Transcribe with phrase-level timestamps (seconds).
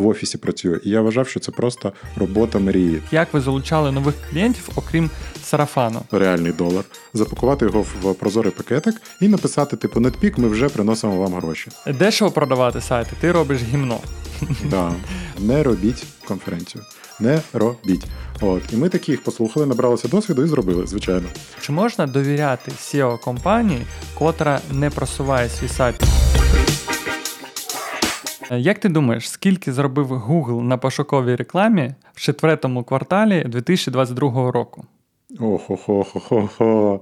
[0.00, 0.80] в офісі працює.
[0.84, 3.02] І я вважав, що це просто робота мрії.
[3.12, 5.10] Як ви залучали нових клієнтів, окрім
[5.44, 6.02] сарафану?
[6.10, 6.84] Реальний долар,
[7.14, 11.70] запакувати його в прозорий пакетик і написати, типу, нетпік, ми вже приносимо вам гроші.
[11.98, 13.98] Дешево продавати сайти, ти робиш гімно.
[14.70, 14.92] Да.
[15.38, 16.84] Не робіть конференцію.
[17.20, 18.04] Не робіть.
[18.40, 18.62] От.
[18.72, 21.28] І ми такі їх послухали, набралися досвіду і зробили, звичайно.
[21.60, 23.82] Чи можна довіряти SEO компанії,
[24.14, 25.94] котра не просуває свій сайт?
[28.50, 34.84] Як ти думаєш, скільки зробив Google на пошуковій рекламі в четвертому кварталі 2022 року?
[35.38, 37.00] Охо-хо-хо-хо-хо.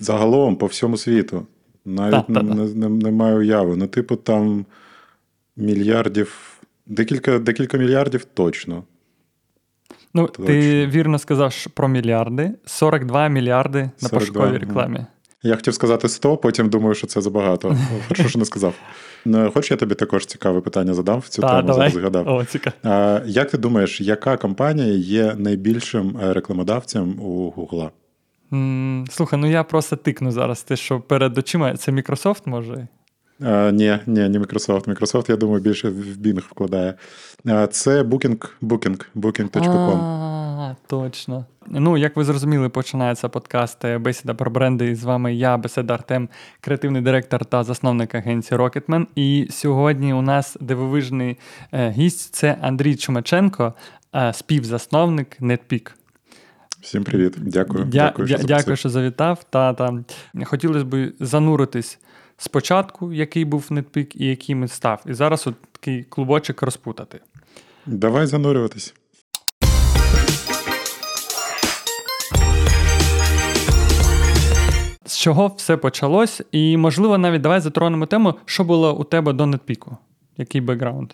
[0.00, 1.46] Загалом по всьому світу.
[1.84, 3.76] Навіть не, не, не, не маю уяви.
[3.76, 4.64] Ну, типу, там
[5.56, 8.84] мільярдів, декілька, декілька мільярдів точно.
[10.14, 10.44] Ну, Точно.
[10.44, 12.54] ти вірно сказав про мільярди.
[12.64, 15.06] 42 мільярди на 42, пошуковій рекламі.
[15.42, 17.76] Я хотів сказати 100, потім думаю, що це забагато.
[18.08, 18.74] Хорошо, що не сказав.
[19.24, 21.74] Ну, Хоч я тобі також цікаве питання задам в цю Та, тему, давай.
[21.76, 22.28] зараз згадав.
[22.28, 22.76] О, цікаво.
[22.82, 27.90] А, як ти думаєш, яка компанія є найбільшим е, рекламодавцем у Гугла?
[29.10, 30.62] Слухай, ну я просто тикну зараз.
[30.62, 32.88] Те, що перед очима це Microsoft може?
[33.44, 34.88] А, ні, ні, не Microsoft.
[34.88, 36.94] Microsoft, я думаю, більше в Bing вкладає.
[37.46, 39.98] А, це Booking, Booking, Booking.com.
[39.98, 41.44] А, точно.
[41.66, 44.86] Ну, як ви зрозуміли, починається подкаст е, Бесіда про бренди.
[44.90, 46.28] І з вами я, Беседа Артем,
[46.60, 49.06] креативний директор та засновник агенції Rocketman.
[49.14, 51.38] І сьогодні у нас дивовижний
[51.72, 53.74] е, гість це Андрій Чумаченко,
[54.14, 55.90] е, співзасновник NetPeak.
[56.80, 57.34] Всім привіт.
[57.38, 57.84] Дякую.
[57.84, 59.44] Дя- дякую, що дякую, що завітав.
[59.50, 60.04] Та, та.
[60.44, 61.98] Хотілося б зануритись
[62.42, 65.02] спочатку, який був нетпік і яким він став.
[65.06, 67.20] І зараз от такий клубочок розпутати.
[67.86, 68.94] Давай занурюватись.
[75.04, 76.42] З чого все почалось?
[76.52, 79.96] І, можливо, навіть давай затронемо тему, що було у тебе до нетпіку.
[80.36, 81.12] Який бекграунд?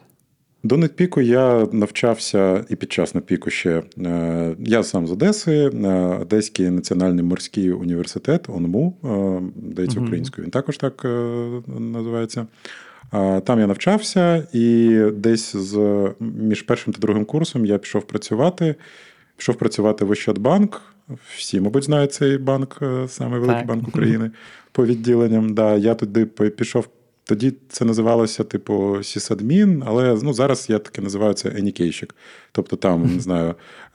[0.63, 3.83] До Нетпіку я навчався і під час Нетпіку ще.
[4.07, 5.89] е, Я сам з Одеси, е,
[6.21, 9.41] Одеський національний морський університет, ОНМУ, е,
[9.73, 11.05] здається, українською, він також так
[11.79, 12.47] називається.
[13.45, 15.79] Там я навчався, і десь з
[16.21, 18.75] між першим та другим курсом я пішов працювати.
[19.37, 20.83] Пішов працювати в Ощадбанк.
[21.37, 23.67] Всі, мабуть, знають цей банк, самий великий Так.
[23.67, 24.31] банк України
[24.73, 25.55] по відділенням.
[25.55, 26.89] Да, я туди пішов.
[27.29, 32.15] Тоді це називалося, типу, сісадмін, але ну, зараз я таки називаю це енікейщик.
[32.53, 33.55] Тобто там, не знаю,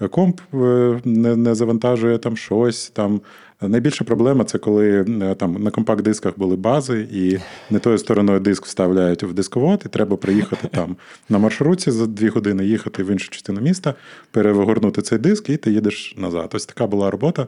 [0.10, 2.90] комп е, не, не завантажує там щось.
[2.90, 3.22] Там.
[3.62, 7.38] Найбільша проблема це коли е, там на компакт-дисках були бази, і
[7.70, 10.96] не тою стороною диск вставляють в дисковод, і треба приїхати там
[11.30, 13.94] на маршрутці за дві години, їхати в іншу частину міста,
[14.32, 16.52] перегорнути цей диск, і ти їдеш назад.
[16.54, 17.48] Ось така була робота.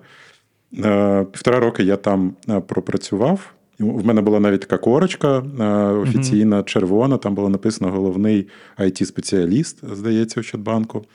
[0.84, 3.54] Е, Півтора роки я там е, пропрацював.
[3.80, 5.63] В мене була навіть така корочка е,
[5.97, 7.18] офіційна, червона.
[7.18, 8.47] Там було написано головний
[8.80, 11.06] IT-спеціаліст, здається, у Щадбанку.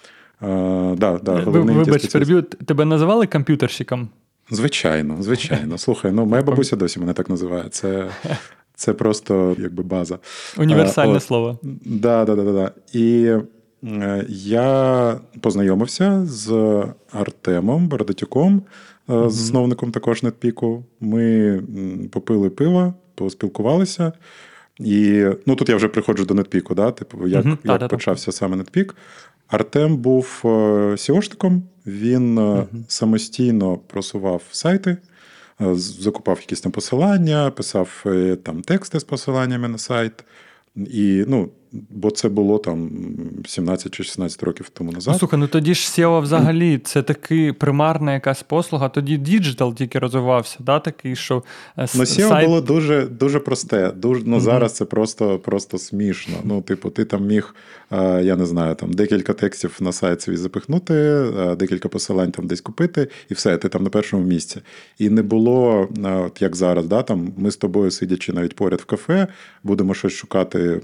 [0.43, 0.47] Е,
[0.97, 2.43] Да, да, головний Вибач, переб'ю.
[2.43, 4.09] Тебе називали комп'ютерщиком?
[4.51, 5.79] Звичайно, звичайно.
[5.79, 7.65] Слухай, ну моя бабуся досі мене так називає.
[7.71, 8.09] Це,
[8.75, 10.19] це просто якби база.
[10.59, 11.23] Універсальне Е, от.
[11.23, 11.59] слово.
[11.85, 12.71] Да, да, да, да, да.
[12.93, 13.33] І
[13.85, 18.63] е, я познайомився з Артемом Бородатюком,
[19.11, 20.85] е, засновником також Нетпіку.
[21.01, 21.63] Ми
[22.13, 24.13] попили пиво, поспілкувалися.
[24.79, 26.91] І ну, тут я вже приходжу до Нетпіку, да?
[26.91, 27.89] типу, як, Мгм, як та-та-та.
[27.89, 28.97] почався саме Нетпік.
[29.49, 34.97] Артем був е, сіошником, він е, самостійно просував сайти,
[35.75, 38.05] закупав якісь там посилання, писав
[38.43, 40.25] там тексти з посиланнями на сайт.
[40.77, 42.91] І, ну, бо це було там
[43.47, 45.19] 17 чи 16 років тому Ну, назад.
[45.19, 48.89] слухай, ну тоді ж SEO взагалі це таки примарна якась послуга.
[48.89, 51.43] Тоді digital тільки розвивався, да, такий, що
[51.79, 52.47] е, Ну, SEO сайт...
[52.49, 53.93] було дуже, дуже просте.
[53.97, 54.41] Дуже, ну, Мгм.
[54.41, 56.35] Зараз це просто, просто смішно.
[56.45, 57.55] Ну, типу, ти там міг,
[57.93, 62.47] е, я не знаю, там декілька текстів на сайт свій запихнути, е, декілька посилань там
[62.47, 64.61] десь купити, і все, ти там на першому місці.
[64.99, 68.85] І не було, от як зараз, да, там, ми з тобою, сидячи навіть поряд в
[68.85, 69.27] кафе,
[69.63, 70.81] будемо щось шукати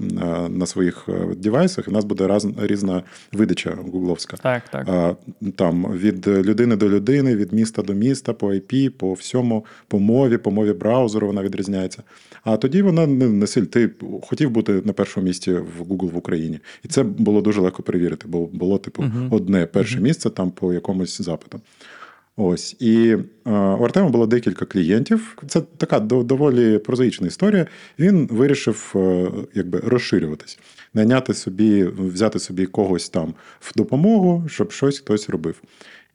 [0.48, 4.36] на своїх е, девайсах, і в нас буде раз, різна видача гугловська.
[4.36, 4.88] Так, так.
[4.88, 5.14] А,
[5.56, 10.36] Там від людини до людини, від міста до міста, по IP, по всьому, по мові,
[10.38, 12.02] по мові браузеру вона відрізняється.
[12.44, 13.66] А тоді вона не, не сильно.
[13.66, 13.90] Ти
[14.22, 16.60] хотів бути на першому місці в Google в Україні.
[16.84, 19.28] І це було дуже легко перевірити, бо було, типу, Мгм.
[19.30, 21.60] одне перше місце там по якомусь запиту.
[22.36, 22.76] Ось.
[22.80, 23.16] І
[23.46, 25.38] е, у Артема було декілька клієнтів.
[25.48, 27.66] Це така до- доволі прозаїчна історія.
[27.98, 30.58] Він вирішив е, якби розширюватись,
[30.94, 35.62] найняти собі, взяти собі когось там в допомогу, щоб щось хтось робив.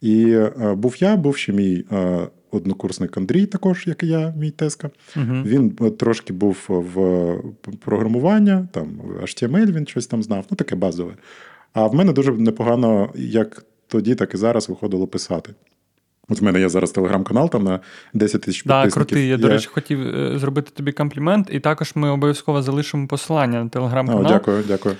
[0.02, 4.52] І е, був я, був ще мій е, однокурсник Андрій, також, як і я, мій
[4.52, 4.90] теска.
[5.16, 5.36] Угу.
[5.46, 7.36] Він е, трошки був в
[7.80, 11.14] програмування, там HTML він щось там знав, ну таке базове.
[11.74, 15.54] А в мене дуже непогано, як тоді, так і зараз виходило писати.
[16.32, 17.80] От в мене є зараз телеграм-канал там на
[18.14, 19.08] 10 тисяч Так, підписників.
[19.08, 19.28] крутий.
[19.28, 23.70] Я, до речі, хотів е, зробити тобі комплімент, і також ми обов'язково залишимо посилання на
[23.70, 24.26] телеграм-канал.
[24.26, 24.96] О, дякую, дякую.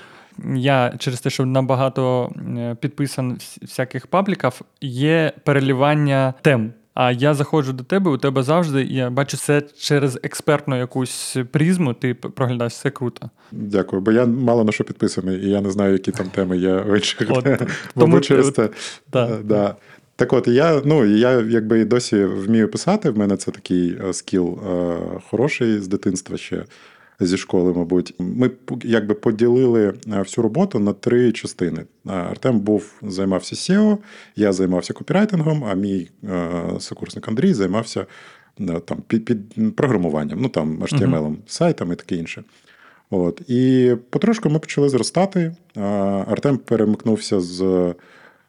[0.54, 6.72] Я через те, що набагато е, підписан вс- всяких пабліків, є перелівання тем.
[6.94, 11.94] А я заходжу до тебе, у тебе завжди, я бачу це через експертну якусь призму,
[11.94, 13.30] ти проглядаєш, все круто.
[13.52, 16.74] Дякую, бо я мало на що підписаний, і я не знаю, які там теми є
[16.74, 17.28] у інших.
[17.94, 18.68] Тому через те.
[20.22, 20.32] Так.
[20.32, 23.10] От, я, ну, я якби і досі вмію писати.
[23.10, 24.96] В мене це такий е, скіл е,
[25.30, 26.64] хороший з дитинства ще
[27.20, 28.14] зі школи, мабуть.
[28.18, 28.50] Ми
[28.84, 31.80] якби поділили е, всю роботу на три частини.
[31.80, 33.98] Е, Артем був займався SEO,
[34.36, 38.06] я займався копірайтингом, а мій е, сокурсник Андрій займався
[38.60, 42.44] е, там під, під програмуванням, ну там HTML, сайтами і таке інше.
[43.10, 43.42] От.
[43.48, 45.56] І потрошку ми почали зростати.
[46.26, 47.94] Артем перемикнувся з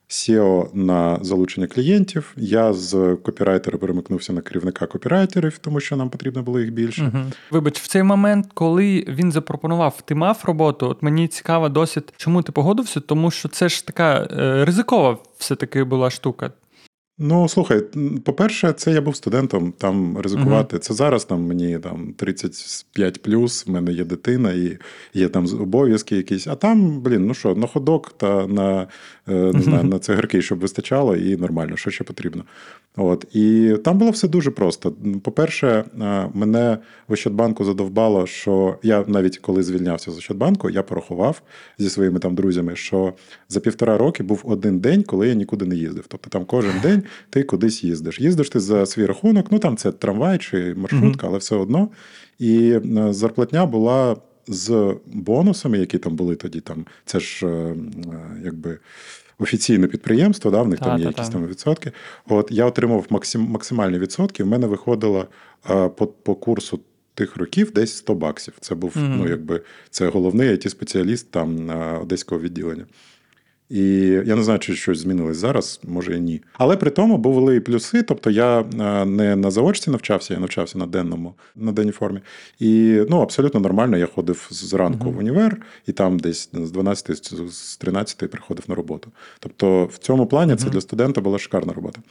[0.10, 2.34] SEO на залучення клієнтів.
[2.38, 7.12] Я з копірайтера перемикнувся на керівника копірайтерів, тому що нам потрібно було їх більше.
[7.14, 7.24] Угу.
[7.52, 12.42] Вибач, в цей момент, коли він запропонував, ти мав роботу, от мені цікаво досить, чому
[12.42, 16.52] ти погодився, тому що це ж така е, ризикова все-таки була штука.
[17.18, 17.82] Ну, слухай,
[18.26, 20.80] по-перше, це я був студентом, там ризикувати.
[20.80, 24.78] Це зараз там мені там 35 плюс, в мене є дитина і
[25.14, 26.48] є там обов'язки якісь.
[26.48, 28.88] А там, блін, ну що, на ходок та на,
[29.28, 32.44] е, не знаю, на цигарки, щоб вистачало, і нормально, що ще потрібно.
[32.96, 33.26] От.
[33.34, 34.94] І там було все дуже просто.
[35.24, 36.78] По-перше, е, мене
[37.08, 41.42] в Ощадбанку задовбало, що я навіть коли звільнявся з Ощадбанку, я порахував
[41.78, 43.14] зі своїми там друзями, що
[43.54, 46.06] за півтора роки був один день, коли я нікуди не їздив.
[46.08, 48.20] Тобто там кожен день ти кудись їздиш.
[48.20, 51.90] Їздиш ти за свій рахунок, ну там це трамвай чи маршрутка, але все одно.
[52.40, 54.18] І е, зарплатня була
[54.48, 56.60] з бонусами, які там були тоді.
[56.60, 57.76] Там це ж е, е,
[58.44, 58.80] якби.
[59.40, 61.22] Офіційне підприємство, да, в них там є Та-та-та.
[61.22, 61.92] якісь там відсотки.
[62.28, 64.44] От я отримав максим, максимальні відсотки.
[64.44, 65.28] В мене виходило
[65.70, 66.80] е, по, по курсу
[67.16, 68.54] тих років десь 100 баксів.
[68.60, 69.18] Це був Мгм.
[69.18, 71.72] ну, якби це головний it спеціаліст там
[72.02, 72.86] одеського відділення.
[73.70, 73.82] І
[74.26, 76.42] я не знаю, чи щось змінилось зараз, може і ні.
[76.54, 78.04] Але при тому були і плюси.
[78.04, 82.20] Тобто я е, не на заочці навчався, я навчався на денному, на денній формі.
[82.60, 83.98] І ну, абсолютно нормально.
[83.98, 85.14] Я ходив зранку Мгм.
[85.16, 85.58] в універ,
[85.88, 89.12] і там десь з 12, з- з 13 приходив на роботу.
[89.40, 92.02] Тобто, в цьому плані це для студента була шикарна робота.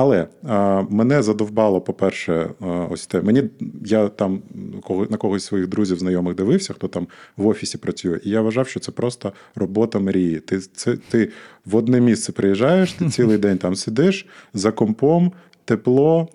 [0.00, 2.50] Але а, мене задовбало, по-перше,
[2.90, 3.22] ось те.
[3.22, 3.42] Мені
[3.84, 4.42] я там
[4.82, 7.06] кого- на когось своїх друзів, знайомих дивився, хто там
[7.36, 10.40] в офісі працює, і я вважав, що це просто робота мрії.
[10.40, 11.30] Ти це ти
[11.66, 15.32] в одне місце приїжджаєш, ти цілий день там сидиш за компом.
[15.64, 16.28] Тепло,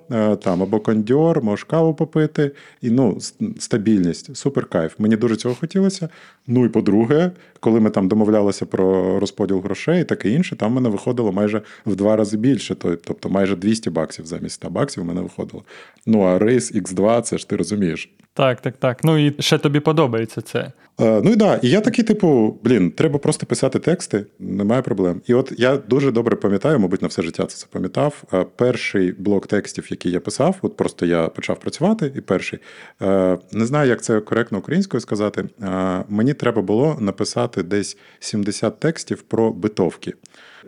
[0.43, 2.51] там або кондьор, можеш каву попити,
[2.81, 3.17] і ну,
[3.59, 4.93] стабільність, супер кайф.
[4.99, 6.09] Мені дуже цього хотілося.
[6.47, 7.31] Ну і по-друге,
[7.63, 11.61] коли ми там домовлялися про розподіл грошей і таке інше, там в мене виходило майже
[11.85, 15.63] в два рази більше, то- тобто майже 200 баксів замість 100 баксів в мене виходило.
[16.05, 18.09] Ну а рейс X2, це ж ти розумієш.
[18.33, 19.03] Так, так, так.
[19.03, 20.71] Ну і ще тобі подобається це.
[21.01, 25.21] Е, Ну і да, і я такий, типу, блін, треба просто писати тексти, немає проблем.
[25.27, 28.23] І от я дуже добре пам'ятаю, мабуть, на все життя це запам'ятав.
[28.33, 32.59] е, Перший блок текстів, який я писав, от просто я почав працювати, і перший.
[33.01, 35.45] е, Не знаю, як це коректно українською сказати.
[35.63, 40.13] е, Мені треба було написати десь 70 текстів про битовки.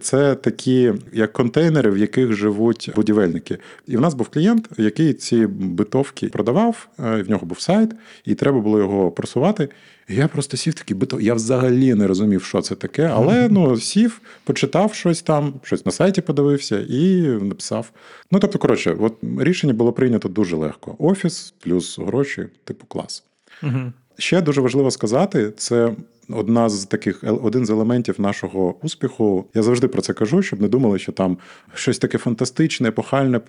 [0.01, 3.57] Це такі як контейнери, в яких живуть будівельники.
[3.87, 6.87] І в нас був клієнт, який ці битовки продавав.
[6.99, 7.91] е, В нього був сайт,
[8.25, 9.69] і треба було його просувати.
[10.09, 11.21] І я просто сів такий битов.
[11.21, 15.91] Я взагалі не розумів, що це таке, але ну сів, почитав щось там, щось на
[15.91, 17.91] сайті подивився і написав.
[18.31, 20.95] Ну тобто, коротше, от рішення було прийнято дуже легко.
[20.99, 23.23] Офіс плюс гроші, типу клас.
[23.63, 23.93] Угу.
[24.17, 25.95] Ще дуже важливо сказати, це
[26.29, 29.45] одна з таких один з елементів нашого успіху.
[29.53, 31.37] Я завжди про це кажу, щоб не думали, що там
[31.73, 33.41] щось таке фантастичне, епохальне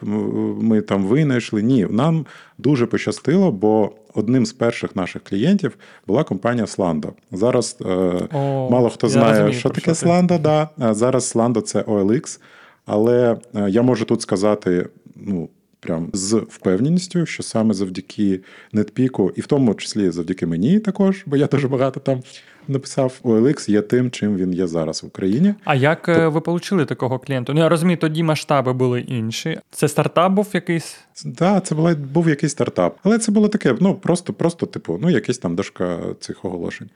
[0.60, 1.62] ми там винайшли.
[1.62, 2.26] Ні, нам
[2.58, 7.10] дуже пощастило, бо одним з перших наших клієнтів була компанія Slando.
[7.32, 7.84] Зараз е,
[8.32, 9.90] О, мало хто знає, розумію, що таке.
[9.90, 10.40] Slando.
[10.40, 10.68] Да.
[10.94, 12.40] Зараз Slando– це OLX,
[12.86, 15.48] але е, я можу тут сказати, ну.
[15.86, 18.40] Прям з впевненістю, що саме завдяки
[18.72, 22.22] нетпіку, і в тому числі завдяки мені також, бо я дуже багато там
[22.68, 23.20] написав.
[23.22, 25.54] OLX є тим, чим він є зараз в Україні.
[25.64, 27.52] А як е, ви отримали такого клієнта?
[27.52, 29.60] Ну я розумію, тоді масштаби були інші.
[29.70, 30.98] Це стартап був якийсь.
[31.24, 32.98] Так, да, це була, був якийсь стартап.
[33.02, 36.90] Але це було таке, ну просто, просто, типу, ну, якась там дошка цих оголошень.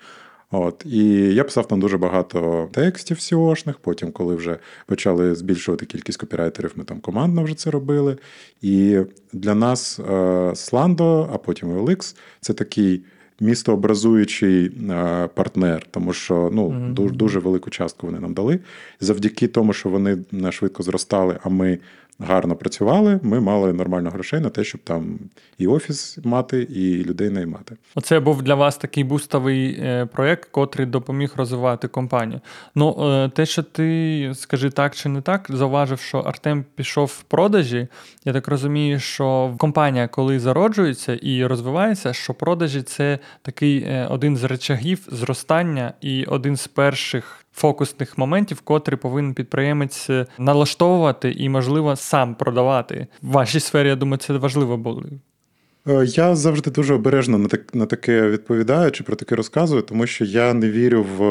[0.50, 1.04] От і
[1.34, 6.84] я писав там дуже багато текстів SEO-шних, Потім, коли вже почали збільшувати кількість копірайтерів, ми
[6.84, 8.16] там командно вже це робили.
[8.62, 8.98] І
[9.32, 10.12] для нас е,
[10.50, 13.02] Slando, а потім OLX– це такий
[13.40, 16.94] містообразуючий е, партнер, тому що ну Мгм.
[16.94, 18.58] дуже, дуже велику частку вони нам дали.
[19.00, 21.78] Завдяки тому, що вони е, швидко зростали, а ми
[22.20, 25.18] гарно працювали, ми мали нормально грошей на те, щоб там
[25.58, 27.76] і офіс мати, і людей наймати.
[27.94, 32.40] Оце був для вас такий бустовий е, проєкт, котрий допоміг розвивати компанію.
[32.74, 37.22] Ну, е, те, що ти, скажи так чи не так, зауважив, що Артем пішов в
[37.22, 37.88] продажі.
[38.24, 44.36] Я так розумію, що компанія, коли зароджується і розвивається, що продажі це такий е, один
[44.36, 47.36] з речагів зростання і один з перших.
[47.60, 53.06] Фокусних моментів, котрі повинен підприємець е, налаштовувати і, можливо, сам продавати.
[53.22, 55.02] В вашій сфері, я думаю, це важливо було.
[55.88, 60.06] Е, Я завжди дуже обережно на так на таке відповідаю чи про таке розказую, тому
[60.06, 61.22] що я не вірю в,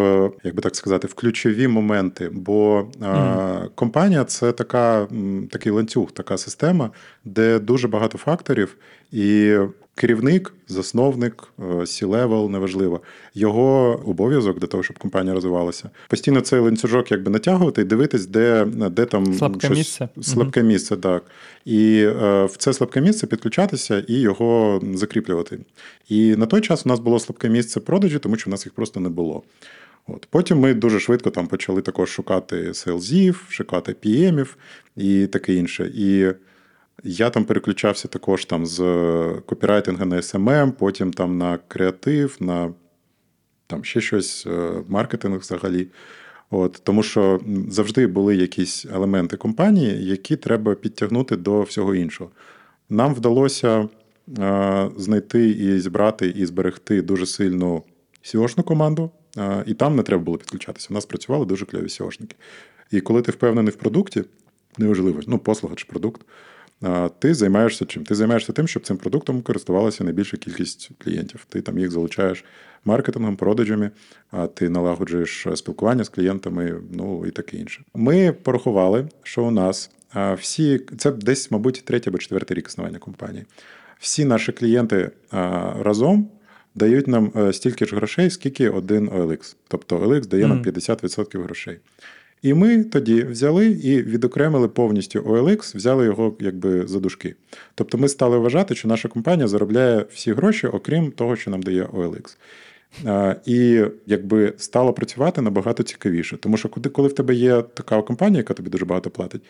[0.44, 2.30] як би так сказати, в ключові моменти.
[2.34, 3.70] Бо мм.
[3.76, 5.08] компанія це така,
[5.52, 6.90] такий ланцюг, така система,
[7.26, 8.78] де дуже багато факторів,
[9.12, 9.58] і
[10.00, 11.48] керівник, засновник,
[11.86, 13.02] C-level, неважливо,
[13.34, 15.90] його обов'язок для того, щоб компанія розвивалася.
[16.08, 20.10] Постійно цей ланцюжок якби натягувати і дивитись, де де там слабке щось, місце.
[20.22, 21.24] Слабке місце, так.
[21.66, 25.60] І е, в це слабке місце підключатися і його закріплювати.
[26.10, 28.74] І на той час у нас було слабке місце продажі, тому що в нас їх
[28.74, 29.44] просто не було.
[30.08, 30.28] От.
[30.30, 34.58] Потім ми дуже швидко там почали також шукати селзів, шукати PM-ів
[34.96, 35.92] і таке інше.
[35.96, 36.28] І
[37.04, 38.80] я там переключався також там з
[39.46, 42.74] копірайтинга на SMM, потім там на креатив, на
[43.68, 44.48] там ще щось,
[44.88, 45.88] маркетинг взагалі.
[46.50, 47.40] От, Тому що
[47.70, 52.30] завжди були якісь елементи компанії, які треба підтягнути до всього іншого.
[52.90, 53.90] Нам вдалося
[54.40, 57.84] е, знайти і зібрати і зберегти дуже сильну
[58.24, 60.88] SEO-шну команду, е, і там не треба було підключатися.
[60.92, 62.36] У нас працювали дуже кльові SEO-шники.
[62.92, 64.24] І коли ти впевнений в продукті,
[64.78, 66.26] неважливо, ну, послуга чи продукт, е,
[67.20, 68.04] ти займаєшся чим?
[68.04, 71.46] Ти займаєшся тим, щоб цим продуктом користувалася найбільша кількість клієнтів.
[71.50, 72.44] Ти там їх залучаєш
[72.86, 73.92] маркетингом, продажами,
[74.32, 77.84] а ти налагоджуєш спілкування з клієнтами, ну і таке інше.
[77.96, 79.92] Ми порахували, що у нас
[80.38, 83.46] всі це десь, мабуть, третій або четвертий рік існування компанії.
[84.00, 85.12] Всі наші клієнти
[85.80, 86.30] разом
[86.76, 89.56] дають нам стільки ж грошей, скільки один OLX.
[89.68, 91.80] Тобто OLX дає нам 50% грошей.
[92.42, 97.36] І ми тоді взяли і відокремили повністю OLX, взяли його якби за дужки.
[97.76, 101.84] Тобто ми стали вважати, що наша компанія заробляє всі гроші, окрім того, що нам дає
[101.84, 102.38] OLX.
[103.46, 106.38] І якби стало працювати набагато цікавіше.
[106.38, 109.42] Тому що коли в тебе є така компанія, яка тобі дуже багато платить,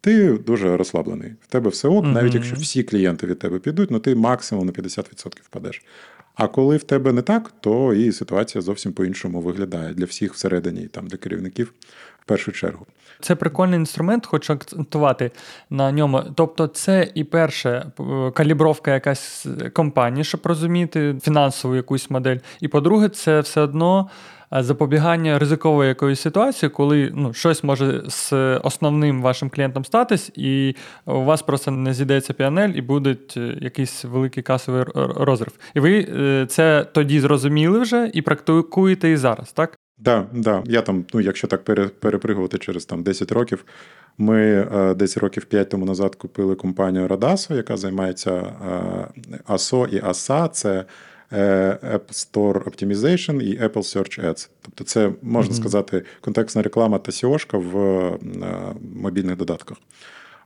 [0.00, 1.30] ти дуже розслаблений.
[1.40, 4.72] В тебе все ок, навіть якщо всі клієнти від тебе підуть, ну ти максимум на
[4.72, 5.82] 50% впадеш.
[6.38, 10.86] А коли в тебе не так, то і ситуація зовсім по-іншому виглядає для всіх всередині,
[10.86, 11.72] там для керівників
[12.20, 12.86] в першу чергу.
[13.20, 15.30] Це прикольний інструмент, хочу акцентувати
[15.70, 16.22] на ньому.
[16.34, 17.92] Тобто, це і перше
[18.34, 22.38] калібровка якась компанії, щоб розуміти фінансову якусь модель.
[22.60, 24.10] І по-друге, це все одно
[24.52, 30.76] запобігання ризикової якоїсь ситуації, коли ну, щось може з основним вашим клієнтом статись, і
[31.06, 33.16] у вас просто не зійдеться піанель, і буде
[33.60, 35.58] якийсь великий касовий розрив.
[35.74, 36.06] І ви
[36.48, 39.78] це тоді зрозуміли вже і практикуєте і зараз, так?
[40.04, 40.62] Так, да, да.
[40.66, 41.64] я там, ну якщо так
[42.00, 43.64] перепригувати через там 10 років,
[44.18, 50.00] ми е, десь років 5 тому назад купили компанію Radaso, яка займається е, ASO і
[50.00, 50.84] ASA, це е,
[51.32, 54.48] App Store Optimization і Apple Search Ads.
[54.62, 55.56] Тобто, це можна mm-hmm.
[55.56, 58.18] сказати контекстна реклама та SEO в
[58.94, 59.78] мобільних додатках.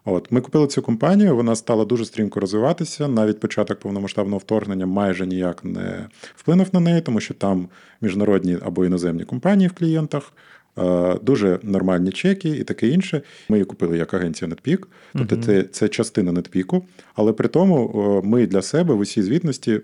[0.04, 3.08] От, Ми купили цю компанію, вона стала дуже стрімко розвиватися.
[3.08, 7.68] Навіть початок повномасштабного вторгнення майже ніяк не вплинув на неї, тому що там
[8.00, 10.32] міжнародні або іноземні компанії в клієнтах,
[11.22, 13.22] дуже нормальні чеки і таке інше.
[13.48, 15.42] Ми її купили як агенція NetPeak, тобто uh-huh.
[15.42, 16.82] це це частина NetPeak,
[17.14, 19.80] але при тому ми для себе в усій звітності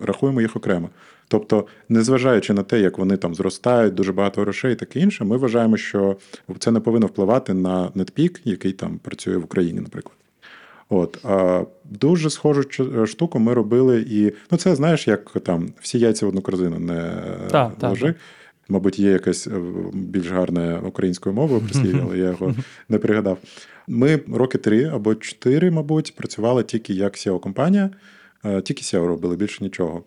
[0.00, 0.90] рахуємо їх окремо.
[1.28, 5.36] Тобто, незважаючи на те, як вони там зростають, дуже багато грошей і таке інше, ми
[5.36, 6.16] вважаємо, що
[6.58, 10.16] це не повинно впливати на NetPeak, який там працює в Україні, наприклад.
[10.88, 12.62] От, а Дуже схожу
[13.06, 14.32] штуку ми робили і.
[14.50, 17.12] Ну, це знаєш, як там всі яйця в одну корзину не
[17.50, 18.06] так, ложи.
[18.06, 18.16] Так.
[18.68, 19.48] Мабуть, є якась
[19.92, 22.54] більш гарне українською мовою прислів'я, але я його
[22.88, 23.38] не пригадав.
[23.88, 27.90] Ми роки три або чотири, мабуть, працювали тільки як SEO-компанія,
[28.62, 30.04] тільки SEO робили більше нічого.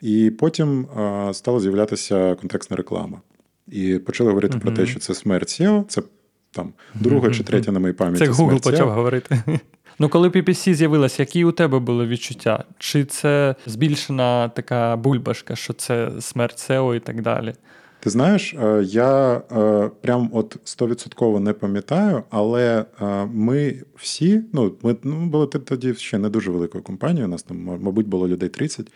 [0.00, 0.86] І потім
[1.32, 3.20] стала з'являтися контекстна реклама.
[3.68, 4.60] І почали говорити uh-huh.
[4.60, 6.02] про те, що це смерть SEO, це
[6.50, 7.34] там друга uh-huh.
[7.34, 8.26] чи третя на моїй пам'яті.
[8.26, 9.42] Це Google почав говорити.
[9.98, 12.64] Ну, коли PPC з'явилася, які у тебе були відчуття?
[12.78, 17.54] Чи це збільшена така бульбашка, що це смерть SEO і так далі?
[18.00, 24.72] Ти знаєш, е, я е, прям от стовідсотково не пам'ятаю, але е, ми всі, ну
[24.82, 28.48] ми ну, були тоді ще не дуже великою компанією, у нас там, мабуть, було людей
[28.48, 28.92] 30.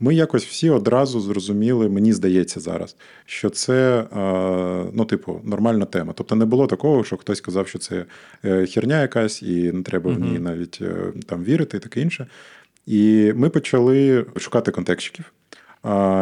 [0.00, 4.06] Ми якось всі одразу зрозуміли, мені здається зараз, що це
[4.92, 6.12] ну, типу, нормальна тема.
[6.16, 8.04] Тобто не було такого, що хтось казав, що це
[8.42, 10.82] херня якась, і не треба в ній навіть
[11.26, 12.26] там вірити і таке інше.
[12.86, 15.32] І ми почали шукати контекстчиків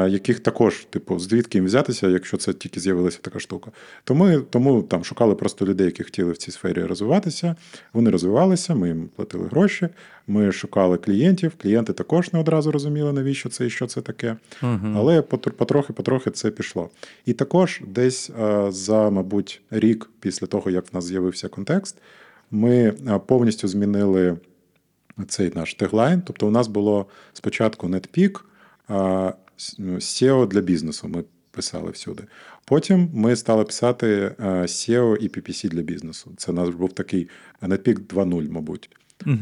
[0.09, 3.71] яких також, типу, звідки їм взятися, якщо це тільки з'явилася така штука.
[4.05, 7.57] Тому, тому там шукали просто людей, які хотіли в цій сфері розвиватися.
[7.93, 9.89] Вони розвивалися, ми їм платили гроші.
[10.27, 11.53] Ми шукали клієнтів.
[11.63, 14.37] Клієнти також не одразу розуміли, навіщо це і що це таке.
[14.97, 16.91] Але потр- потрохи-потрохи це пішло.
[17.27, 18.31] І також десь
[18.69, 21.97] за, мабуть, рік після того, як в нас з'явився контекст,
[22.51, 22.93] ми
[23.27, 24.37] повністю змінили
[25.29, 26.23] цей наш теглайн.
[26.27, 28.41] Тобто, у нас було спочатку NetPeak,
[29.79, 31.09] SEO для бізнесу.
[31.09, 32.23] Ми писали всюди.
[32.65, 36.33] Потім ми стали писати а, SEO і PPC для бізнесу.
[36.37, 37.29] Це у нас був такий
[37.63, 38.91] NetPeak 2.0, мабуть,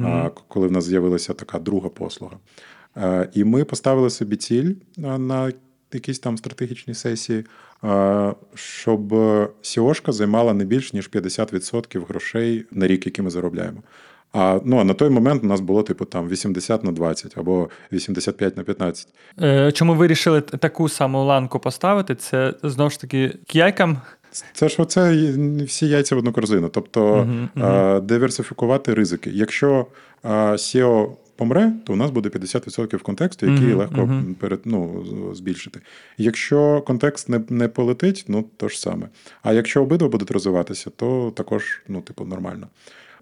[0.04, 2.36] а, коли в нас з'явилася така друга послуга.
[3.34, 5.52] І ми поставили собі ціль на
[5.92, 7.44] якійсь там стратегічній сесії,
[8.54, 9.12] щоб
[9.62, 13.82] SEOшка займала не більш ніж 50% грошей на рік, які ми заробляємо.
[14.32, 17.68] А ну а на той момент у нас було типу там 80 на 20 або
[17.92, 19.08] 85 на 15.
[19.42, 22.14] Е, Чому ви вирішили таку саму ланку поставити?
[22.14, 23.98] Це знову ж таки к яйкам.
[24.52, 25.32] Це ж оце
[25.64, 26.68] всі яйця в одну корзину.
[26.68, 29.30] Тобто Мгм, е, диверсифікувати ризики.
[29.30, 29.86] Якщо
[30.24, 34.10] SEO помре, то у нас буде 50% контексту, який Мгм, легко
[34.40, 35.80] перед, ну, збільшити.
[36.18, 39.08] Якщо контекст не, не полетить, ну то ж саме.
[39.42, 42.66] А якщо обидва будуть розвиватися, то також ну, типу, нормально.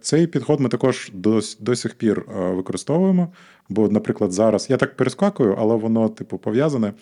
[0.00, 3.32] Цей підход ми також до, до сих пір е, використовуємо.
[3.68, 6.92] Бо, наприклад, зараз я так перескакую, але воно, типу, пов'язане.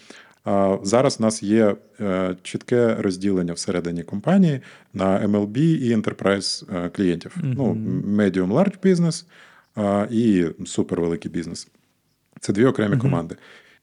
[0.82, 4.60] Зараз у нас є е, чітке розділення всередині компанії
[4.94, 7.36] на MLB і Enterprise е, клієнтів.
[7.42, 7.74] Ну,
[8.06, 9.24] medium large business
[9.78, 11.68] е, і супервеликий бізнес.
[12.40, 13.36] Це дві окремі команди.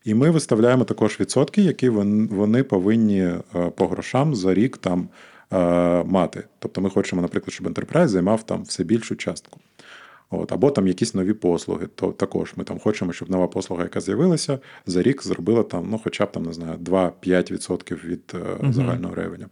[0.06, 3.30] І ми виставляємо також відсотки, які вони повинні
[3.76, 5.08] по грошам за рік там
[6.06, 6.44] мати.
[6.60, 9.60] Тобто ми хочемо, наприклад, щоб Enterprise займав там все більшу частку.
[10.30, 11.88] От, або там якісь нові послуги.
[11.96, 16.00] То також ми там хочемо, щоб нова послуга, яка з'явилася, за рік зробила там, ну,
[16.04, 19.46] хоча б там, не знаю, 2-5% від е, загального ревеню.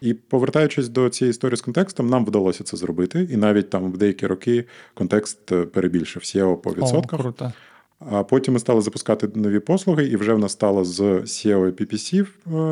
[0.00, 3.28] І повертаючись до цієї історії з контекстом, нам вдалося це зробити.
[3.30, 7.20] І навіть там в деякі роки контекст е, перебільшив SEO по О, відсотках.
[7.20, 7.52] круто.
[8.00, 11.70] А потім ми стали запускати нові послуги, і вже в нас стало з SEO і
[11.72, 12.26] PPC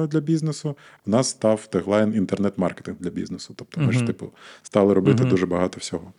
[0.04, 0.76] е, для бізнесу.
[1.06, 3.54] В нас став теглайн інтернет-маркетинг для бізнесу.
[3.56, 4.30] Тобто ми ж, типу,
[4.62, 5.30] стали робити Мгм.
[5.30, 6.12] дуже багато всього.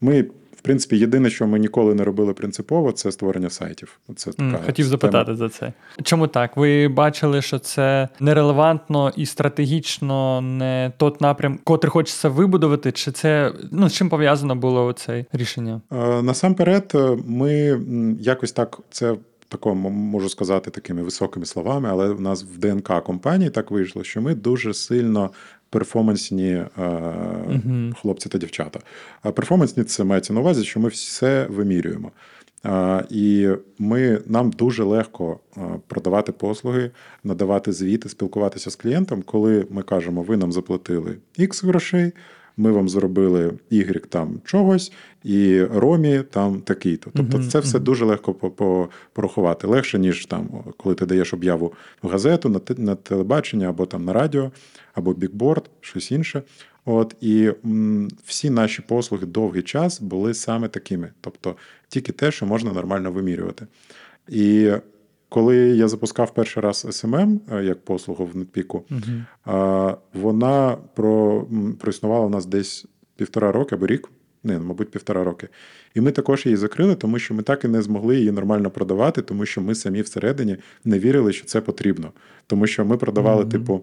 [0.00, 0.24] Ми,
[0.66, 3.98] принципі, єдине, що ми ніколи не робили принципово, це створення сайтів.
[4.16, 4.90] Це М, така Хотів тема.
[4.90, 5.72] запитати за це.
[6.02, 6.56] Чому так?
[6.56, 13.52] Ви бачили, що це нерелевантно і стратегічно не тот напрям, котрий хочеться вибудувати, чи це
[13.72, 15.80] ну з чим пов'язано було це рішення?
[15.92, 17.80] Е, Насамперед, е, ми
[18.20, 19.14] якось так це.
[19.48, 24.20] Такому можу сказати такими високими словами, але в нас в ДНК компанії так вийшло, що
[24.22, 25.30] ми дуже сильно
[25.76, 26.66] перформансні е,
[28.00, 28.80] хлопці та дівчата.
[29.22, 32.10] А перформансні це мається на увазі, що ми все вимірюємо.
[33.10, 36.90] І ми, нам дуже легко а, продавати послуги,
[37.24, 42.12] надавати звіти, спілкуватися з клієнтом, коли ми кажемо, ви нам заплатили X грошей,
[42.56, 44.92] ми вам зробили Y там чогось,
[45.24, 47.10] і Ромі там такий-то.
[47.14, 49.66] Тобто це все дуже легко по- по- порахувати.
[49.66, 54.12] Легше, ніж там, коли ти даєш об'яву в газету, на, на телебачення або там на
[54.12, 54.50] радіо,
[54.94, 56.42] або бікборд, щось інше.
[56.84, 61.56] От і м, всі наші послуги довгий час були саме такими, тобто
[61.88, 63.66] тільки те, що можна нормально вимірювати.
[64.28, 64.70] І
[65.28, 68.84] коли я запускав перший раз SMM е, як послугу в Нетпіку,
[69.44, 71.46] а, вона про,
[71.80, 72.86] проіснувала у нас десь
[73.16, 74.10] півтора роки або рік.
[74.44, 75.48] Не, ну, мабуть, півтора роки.
[75.94, 79.22] І ми також її закрили, тому що ми так і не змогли її нормально продавати,
[79.22, 82.12] тому що ми самі всередині не вірили, що це потрібно.
[82.46, 83.50] Тому що ми продавали, Мгм.
[83.50, 83.80] типу,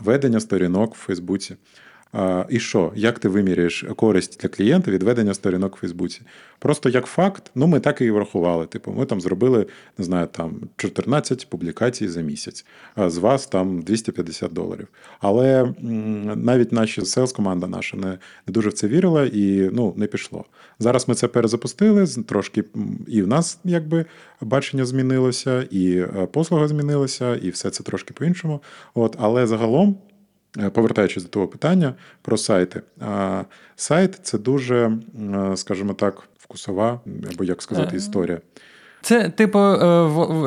[0.00, 1.56] ведення сторінок в Фейсбуці.
[2.48, 2.92] І що?
[2.96, 6.20] Як ти виміряєш користь для клієнта від ведення сторінок в Фейсбуці?
[6.58, 8.66] Просто як факт, ну ми так і врахували.
[8.66, 9.66] Типу, ми там зробили,
[9.98, 12.66] не знаю, там 14 публікацій за місяць,
[12.96, 14.88] з вас там 250 доларів.
[15.20, 15.74] Але
[16.36, 18.08] навіть наша селс команда наша не,
[18.46, 20.44] не дуже в це вірила і ну, не пішло.
[20.78, 22.64] Зараз ми це перезапустили, трошки
[23.06, 24.04] і в нас якби
[24.40, 28.62] бачення змінилося, і е, послуга змінилася, і все це трошки по-іншому.
[28.94, 29.96] От, але загалом.
[30.58, 32.82] Е, Повертаючись до того питання про сайти.
[33.76, 34.98] Сайт це дуже,
[35.34, 37.00] е, скажімо так, вкусова,
[37.32, 37.96] або як сказати, Е.
[37.96, 38.40] історія.
[39.02, 39.58] Це, типу,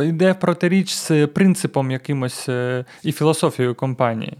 [0.03, 2.49] йде в протиріч з принципом якимось
[3.03, 4.37] і філософією компанії.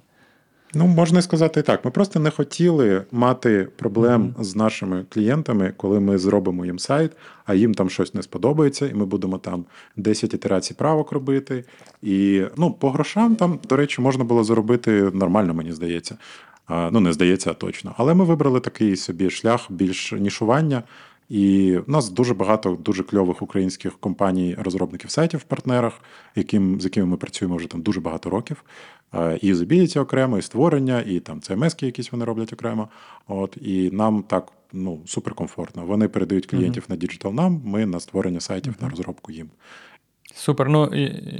[0.73, 1.85] Ну, можна сказати і так.
[1.85, 7.11] Ми просто не хотіли мати проблем з нашими клієнтами, коли ми зробимо їм сайт,
[7.45, 11.63] а їм там щось не сподобається, і ми будемо там 10 ітерацій правок робити.
[12.01, 16.17] І ну, по грошам там, до речі, можна було заробити нормально, мені здається.
[16.67, 17.93] А, Ну, не здається, а точно.
[17.97, 20.83] Але ми вибрали такий собі шлях більш нішування.
[21.31, 25.93] І в нас дуже багато дуже кльових українських компаній, розробників сайтів в партнерах,
[26.35, 28.63] яким, з якими ми працюємо вже там дуже багато років.
[29.13, 32.87] Е, І usability окремо, і створення, і там CMS якісь вони роблять окремо.
[33.27, 35.85] От і нам так ну суперкомфортно.
[35.85, 39.49] Вони передають клієнтів на digital нам, ми на створення сайтів, на розробку їм.
[40.35, 40.69] Супер.
[40.69, 40.89] Ну,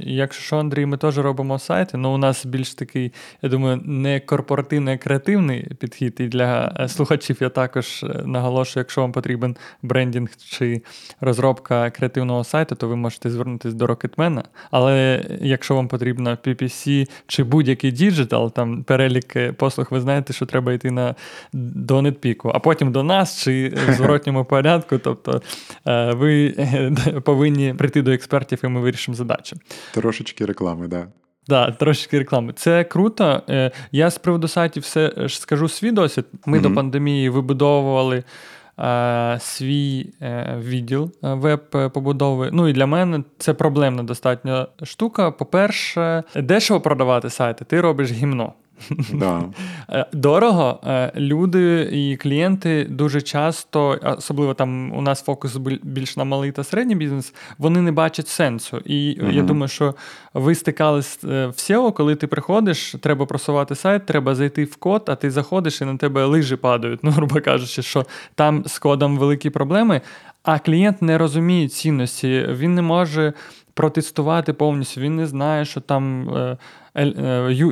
[0.04, 1.98] якщо що, Андрій, ми теж робимо сайти.
[1.98, 6.16] Ну, у нас більш такий, я думаю, не корпоративний, а креативний підхід.
[6.20, 10.82] І для е, слухачів я також е, наголошую, якщо вам потрібен брендінг чи
[11.22, 14.44] розробка креативного сайту, то ви можете звернутися до Rocketman.
[14.72, 20.46] Але якщо вам потрібно PPC чи будь-який digital, там перелік е, послуг, ви знаєте, що
[20.46, 21.16] треба йти на
[21.54, 24.98] до NetPeak, а потім до нас чи в зворотньому порядку.
[24.98, 25.42] Тобто
[26.14, 26.50] ви
[27.24, 29.56] повинні прийти до експертів, і ми вирішимо задачі.
[29.94, 31.08] Трошечки реклами, да.
[31.48, 32.54] Да, трошечки реклами.
[32.54, 33.42] Це круто.
[33.50, 36.26] Е, Я з приводу сайтів все ж скажу свій досвід.
[36.46, 36.70] Ми Мгм.
[36.70, 38.24] до пандемії вибудовували
[38.80, 42.50] е, свій е, відділ е, веб-побудови.
[42.54, 45.32] Ну і для мене це проблемна достатньо штука.
[45.32, 48.54] По-перше, дешево продавати сайти, ти робиш гімно.
[49.14, 49.44] Да.
[49.90, 50.80] Е, Дорого.
[50.88, 56.64] Е, Люди і клієнти дуже часто, особливо там у нас фокус більш на малий та
[56.64, 58.78] середній бізнес, вони не бачать сенсу.
[58.86, 59.96] І я думаю, що
[60.34, 65.04] ви стикались е, в SEO, коли ти приходиш, треба просувати сайт, треба зайти в код,
[65.08, 67.00] а ти заходиш і на тебе лижі падають.
[67.12, 70.02] Ну, грубо кажучи, що там з кодом великі проблеми,
[70.44, 73.34] а клієнт не розуміє цінності, він не може.
[73.74, 76.30] Протестувати повністю, він не знає, що там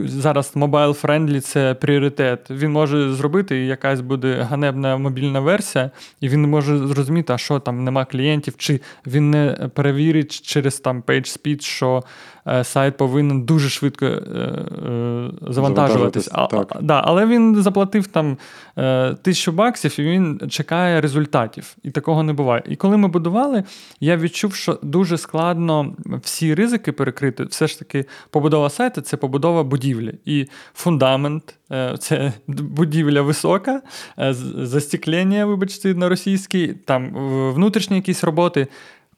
[0.05, 2.39] зараз mobile friendly це пріоритет.
[2.49, 7.83] Він може зробити, якась буде ганебна мобільна версія, і він може зрозуміти, а що там
[7.83, 14.05] нема клієнтів, чи він не перевірить через там PageSpeed, що е, сайт повинен дуже швидко
[14.05, 16.29] е, е, завантажуватись.
[16.31, 16.47] А,
[16.81, 18.37] да, але він заплатив там
[18.77, 21.75] е, тисячу баксів, і він чекає результатів.
[21.83, 22.63] І такого не буває.
[22.65, 23.63] І коли ми будували,
[23.99, 27.43] я відчув, що дуже складно всі ризики перекрити.
[27.43, 30.13] Все ж таки, побудова сайту це побудова будівлі.
[30.25, 33.81] І фундамент е, це будівля висока,
[34.19, 37.11] е, застіклення, вибачте, на російській, там
[37.53, 38.67] внутрішні якісь роботи.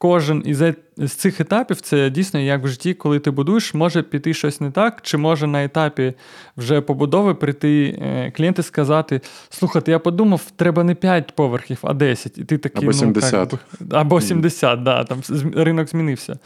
[0.02, 4.02] Кожен із е- з цих етапів це дійсно як в житті, коли ти будуєш, може
[4.04, 6.14] піти щось не так, чи може на етапі
[6.58, 11.94] вже побудови прийти е, клієнт і сказати: слухайте, я подумав, треба не 5 поверхів, а
[11.94, 12.38] 10.
[12.38, 13.54] І ти такий, Або ну, 70.
[13.54, 13.62] як
[13.92, 15.22] або 70, да, там
[15.56, 16.40] ринок змінився.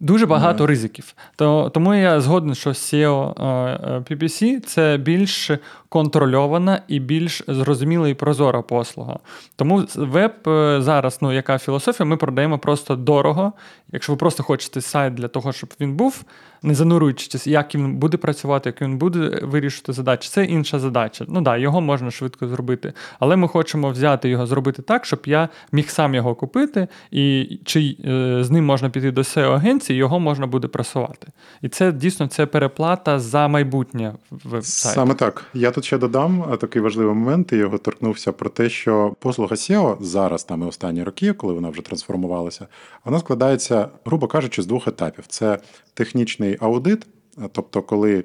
[0.00, 0.66] Дуже багато Да.
[0.66, 1.14] ризиків.
[1.36, 5.50] То, тому я згоден, що SEO е, е, PPC це більш
[5.88, 9.18] контрольована і більш зрозуміла і прозора послуга.
[9.56, 13.52] Тому веб е, зараз, ну яка філософія, ми продаємо просто дорого.
[13.92, 16.24] Якщо ви просто хочете сайт для того, щоб він був,
[16.62, 21.24] не занурюючись, як він буде працювати, як він буде вирішувати задачі, це інша задача.
[21.28, 22.92] Ну да, його можна швидко зробити.
[23.20, 27.96] Але ми хочемо взяти його, зробити так, щоб я міг сам його купити, і чи
[28.04, 31.28] е, з ним можна піти до SEO агенції, його можна буде просувати.
[31.62, 34.94] І це дійсно це переплата за майбутнє веб-сайту.
[34.94, 35.44] Саме так.
[35.54, 39.96] Я тут ще додам такий важливий момент, і його торкнувся про те, що послуга SEO
[40.00, 42.68] зараз, там і останні роки, коли вона вже трансформувалася,
[43.04, 45.58] вона складається, грубо кажучи, з двох етапів: це
[45.94, 47.06] технічний аудит.
[47.52, 48.24] Тобто, коли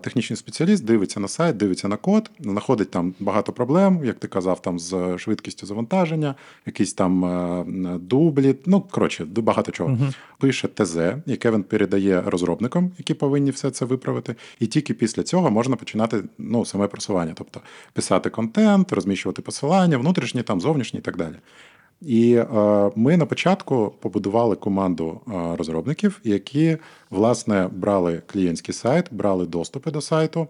[0.00, 4.62] технічний спеціаліст дивиться на сайт, дивиться на код, знаходить там багато проблем, як ти казав,
[4.62, 6.34] там з швидкістю завантаження,
[6.66, 9.98] якісь там дублі, ну коротше, багато чого.
[10.38, 14.34] Пише ТЗ, яке він передає розробникам, які повинні все це виправити.
[14.60, 17.60] І тільки після цього можна починати ну, саме просування, тобто
[17.92, 21.34] писати контент, розміщувати посилання, внутрішні, там, зовнішні і так далі.
[22.00, 22.46] І е,
[22.96, 26.76] ми на початку побудували команду е, розробників, які
[27.10, 30.48] власне брали клієнтський сайт, брали доступи до сайту,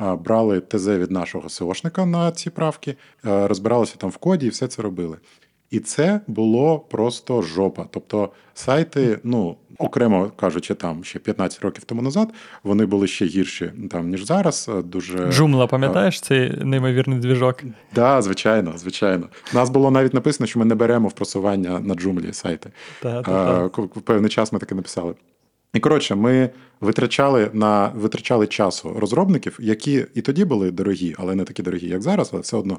[0.00, 4.68] е, брали ТЗ від нашого СОшника на ці правки, розбиралися там в коді і все
[4.68, 5.18] це робили.
[5.70, 7.86] І це було просто жопа.
[7.90, 12.28] Тобто сайти, ну окремо кажучи, там ще 15 років тому назад,
[12.64, 14.70] вони були ще гірші там ніж зараз.
[14.78, 17.62] е, Дуже Джумла, пам'ятаєш цей неймовірний двіжок?
[17.94, 19.26] Да, звичайно, звичайно.
[19.52, 22.70] У нас було навіть написано, що ми не беремо в просування на джумлі сайти.
[23.02, 24.00] Та, та, А, та.
[24.00, 25.14] певний час ми таке написали.
[25.74, 31.44] І коротше, ми витрачали на витрачали часу розробників, які і тоді були дорогі, але не
[31.44, 32.78] такі дорогі, як зараз, але все одно.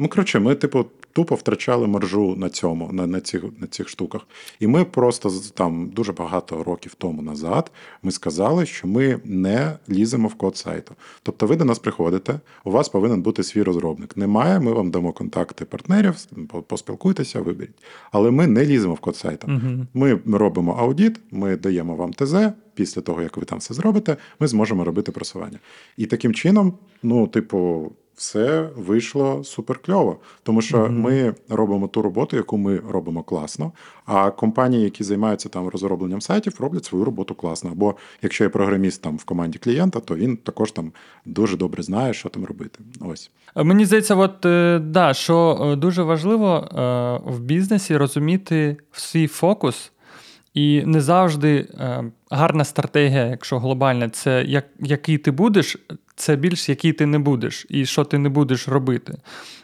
[0.00, 4.26] Ну, коротше, ми, типу, тупо втрачали маржу на цьому, на, на, цих, на цих штуках.
[4.60, 7.70] І ми просто там дуже багато років тому назад
[8.02, 10.94] ми сказали, що ми не ліземо в код сайту.
[11.22, 14.16] Тобто, ви до нас приходите, у вас повинен бути свій розробник.
[14.16, 16.16] Немає, ми вам дамо контакти партнерів,
[16.48, 17.82] по- поспілкуйтеся, виберіть.
[18.12, 19.46] Але ми не ліземо в код сайту.
[19.46, 19.86] Угу.
[19.94, 22.34] Ми робимо аудіт, ми даємо вам ТЗ.
[22.74, 25.58] Після того, як ви там все зробите, ми зможемо робити просування.
[25.96, 30.16] І таким чином, ну, типу, все вийшло супер кльово.
[30.42, 31.00] Тому що Мгм.
[31.00, 33.72] ми робимо ту роботу, яку ми робимо класно.
[34.06, 37.70] А компанії, які займаються там розробленням сайтів, роблять свою роботу класно.
[37.70, 40.92] Або якщо є програміст там в команді клієнта, то він також там
[41.24, 42.78] дуже добре знає, що там робити.
[43.00, 43.30] Ось.
[43.56, 49.92] Мені здається, от е, да, що е, дуже важливо е, в бізнесі розуміти свій фокус,
[50.54, 55.76] і не завжди е, гарна стратегія, якщо глобальна, це як, який ти будеш,
[56.22, 59.14] це більш який ти не будеш, і що ти не будеш робити.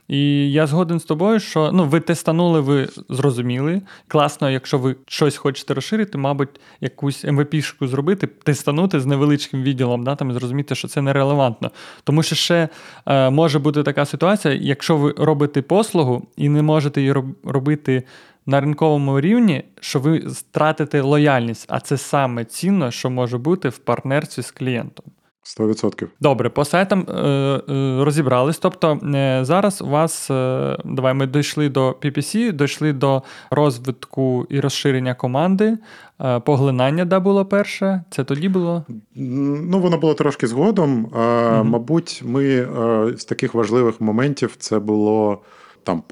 [0.08, 3.82] І я згоден з тобою, що ну, ви тестанули, ви зрозуміли.
[4.08, 10.14] Класно, якщо ви щось хочете розширити, мабуть, якусь MVP-шку зробити, тестанути з невеличким відділом, да,
[10.14, 11.70] там, зрозуміти, що це нерелевантно.
[12.04, 12.68] Тому що ще
[13.06, 18.02] е, може бути така ситуація, якщо ви робите послугу і не можете її робити
[18.46, 23.78] на ринковому рівні, що ви стратите лояльність, а це саме цінно, що може бути в
[23.78, 25.04] партнерстві з клієнтом.
[25.48, 26.06] 100%.
[26.20, 28.58] Добре, по сайтам е, е, розібрались.
[28.58, 34.60] Тобто е, зараз у вас, е, давай ми дійшли до PPC, дійшли до розвитку і
[34.60, 35.78] розширення команди.
[36.20, 38.02] Е, поглинання, да, було перше.
[38.10, 38.84] Це тоді було.
[39.14, 40.90] Ну, воно було трошки згодом.
[40.98, 41.68] Мгм.
[41.68, 42.68] Мабуть, ми
[43.16, 45.42] з таких важливих моментів це було.
[45.88, 46.02] Там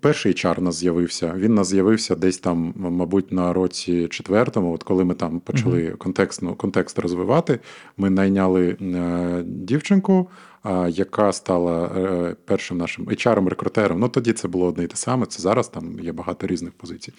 [0.00, 1.32] перший у нас з'явився.
[1.36, 4.74] Він нас з'явився десь там, мабуть, на році четвертому.
[4.74, 7.58] От коли ми там почали контекст, ну, контекст розвивати,
[7.96, 10.30] ми найняли е, дівчинку,
[10.62, 13.94] а, яка стала е, першим нашим HR-рекрутером.
[13.98, 15.26] Ну тоді це було одне і те саме.
[15.26, 17.12] Це зараз там є багато різних позицій.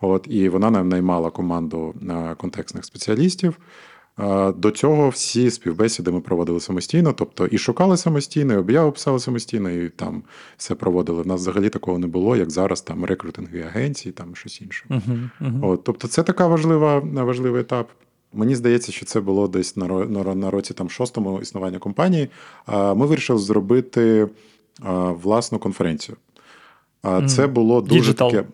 [0.00, 3.58] От і вона нам наймала команду е, контекстних спеціалістів.
[4.56, 9.70] До цього всі співбесіди ми проводили самостійно, тобто і шукали самостійно, і об'яви писали самостійно,
[9.70, 10.22] і там
[10.56, 11.22] все проводили.
[11.22, 14.84] У нас взагалі такого не було, як зараз там рекрутингові агенції, там щось інше.
[14.90, 15.72] Угу, угу.
[15.72, 17.88] От, тобто, це така важлива, важливий етап.
[18.32, 22.28] Мені здається, що це було десь на, на, на році там шостому існування компанії.
[22.68, 24.28] Ми вирішили зробити
[25.22, 26.16] власну конференцію.
[27.26, 28.30] Це було дуже Digital.
[28.30, 28.44] таке.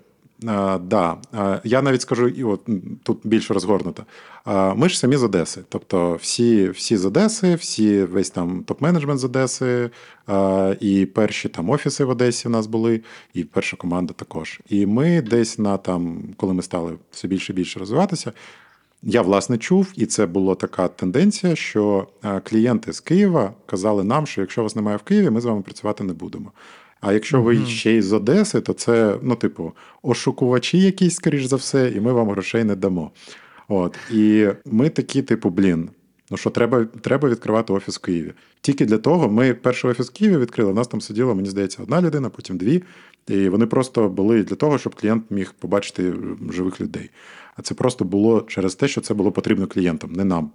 [0.47, 1.17] А, да.
[1.33, 2.69] А, Я навіть скажу, і от
[3.03, 4.05] тут більш розгорнуто.
[4.45, 5.61] А, Ми ж самі з Одеси.
[5.69, 9.91] Тобто, всі, всі з Одеси, всі весь там топ-менеджмент з Одеси,
[10.27, 13.01] а, і перші там офіси в Одесі в нас були,
[13.35, 14.61] і перша команда також.
[14.69, 18.33] І ми десь на там, коли ми стали все більше і більше розвиватися,
[19.03, 24.27] я власне чув, і це була така тенденція, що е, клієнти з Києва казали нам,
[24.27, 26.53] що якщо вас немає в Києві, ми з вами працювати не будемо.
[27.01, 27.67] А якщо ви Мгм.
[27.67, 32.13] ще й з Одеси, то це, ну, типу, ошукувачі якісь, скоріш за все, і ми
[32.13, 33.11] вам грошей не дамо.
[33.69, 33.99] От.
[34.13, 35.91] І ми такі, типу, блін.
[36.31, 38.33] Ну що, треба, треба відкривати офіс в Києві.
[38.61, 40.71] Тільки для того ми перший офіс в Києві відкрили.
[40.71, 42.83] У нас там сиділо, мені здається, одна людина, потім дві.
[43.29, 46.15] І вони просто були для того, щоб клієнт міг побачити
[46.53, 47.11] живих людей.
[47.57, 50.51] А це просто було через те, що це було потрібно клієнтам, не нам.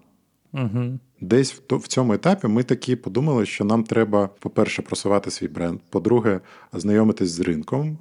[0.53, 0.99] Угу.
[1.21, 6.39] Десь в, цьому етапі ми такі подумали, що нам треба, по-перше, просувати свій бренд, по-друге,
[6.73, 7.97] знайомитись з ринком.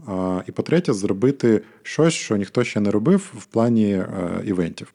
[0.47, 4.93] І по-третє, зробити щось, що ніхто ще не робив в плані е, івентів.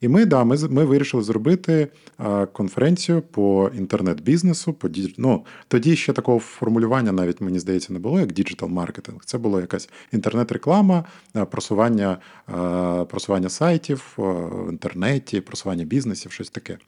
[0.00, 1.88] І ми, да, ми, ми вирішили зробити
[2.20, 4.72] е, конференцію по інтернет-бізнесу.
[4.72, 9.20] По, ну, тоді ще такого формулювання навіть, мені здається, не було, як діджитал-маркетинг.
[9.24, 11.04] Це була якась інтернет-реклама,
[11.36, 16.78] е, просування, е, просування сайтів в інтернеті, просування бізнесів, щось таке.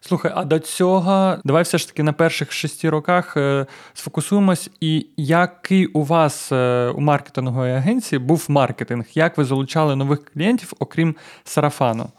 [0.00, 5.06] Слухай, а до цього давай все ж таки на перших шести роках е, сфокусуємось, і
[5.16, 9.04] який у вас е, у маркетингової агенції був маркетинг?
[9.14, 12.10] Як ви залучали нових клієнтів, окрім сарафану?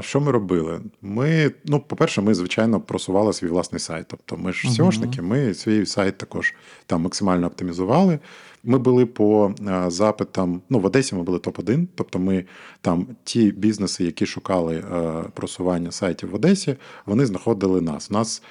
[0.00, 0.80] Що ми робили?
[1.02, 4.06] Ми, ну, по-перше, ми, звичайно, просували свій власний сайт.
[4.08, 4.68] Тобто ми ж.
[4.68, 6.54] SEOшники, ми свій сайт також
[6.86, 8.18] там максимально оптимізували.
[8.64, 9.54] Ми були по
[9.86, 12.44] запитам, ну, в Одесі ми були топ-1, тобто ми
[12.80, 14.84] там ті бізнеси, які шукали
[15.34, 18.10] просування сайтів в Одесі, вони знаходили нас.
[18.10, 18.42] У нас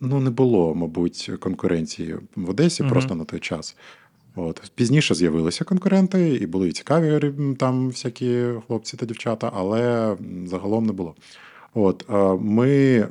[0.00, 2.92] ну, не було, мабуть, конкуренції в Одесі Мгм.
[2.92, 3.76] просто на той час.
[4.36, 4.72] От.
[4.74, 10.92] Пізніше з'явилися конкуренти, і були і цікаві там всякі хлопці та дівчата, але загалом не
[10.92, 11.14] було.
[11.74, 13.08] От, е, ми е,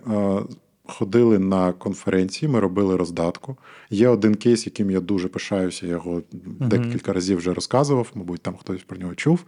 [0.85, 3.57] ходили на конференції, ми робили роздатку.
[3.89, 6.21] Є один кейс, яким я дуже пишаюся, я його
[6.59, 9.45] декілька разів вже розказував, мабуть, там хтось про нього чув.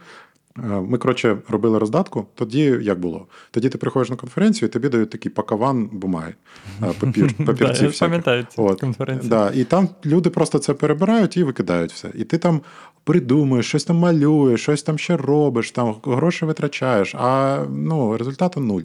[0.64, 2.26] Е, Ми, коротше, робили роздатку.
[2.34, 3.26] Тоді як було?
[3.50, 6.34] Тоді ти приходиш на конференцію, і тобі дають такий пакаван бумаги,
[6.82, 8.46] е, папір, папірці Да, пам'ятаю
[8.80, 9.30] конференцію.
[9.30, 12.10] Да, і там люди просто це перебирають і викидають все.
[12.14, 12.60] І ти там
[13.04, 18.82] придумуєш, щось там малюєш, щось там ще робиш, там гроші витрачаєш, а ну, результату нуль.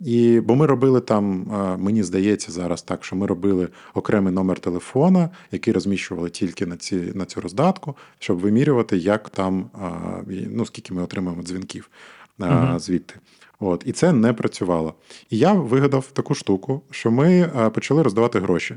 [0.00, 4.58] І, бо ми робили там, е, мені здається, зараз так, що ми робили окремий номер
[4.58, 9.70] телефона, який розміщували тільки на, ці, на цю роздатку, щоб вимірювати, як там,
[10.30, 11.90] е, ну, скільки ми отримаємо дзвінків
[12.38, 12.78] Мгм.
[12.78, 13.14] звідти.
[13.60, 14.94] От, і це не працювало.
[15.30, 18.76] І я вигадав таку штуку, що ми почали роздавати гроші.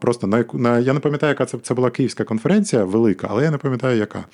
[0.00, 3.50] Просто на на я не пам'ятаю, яка це, це була київська конференція, велика, але я
[3.50, 4.24] не пам'ятаю, яка.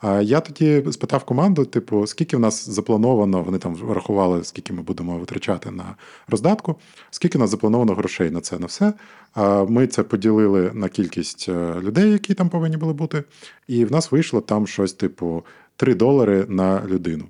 [0.00, 4.82] А я тоді спитав команду: типу, скільки в нас заплановано, вони там рахували, скільки ми
[4.82, 5.94] будемо витрачати на
[6.28, 6.76] роздатку,
[7.10, 8.92] скільки в нас заплановано грошей на це на все.
[9.34, 13.24] А Ми це поділили на кількість е, людей, які там повинні були бути.
[13.68, 15.44] І в нас вийшло там щось, типу,
[15.76, 17.24] 3 долари на людину.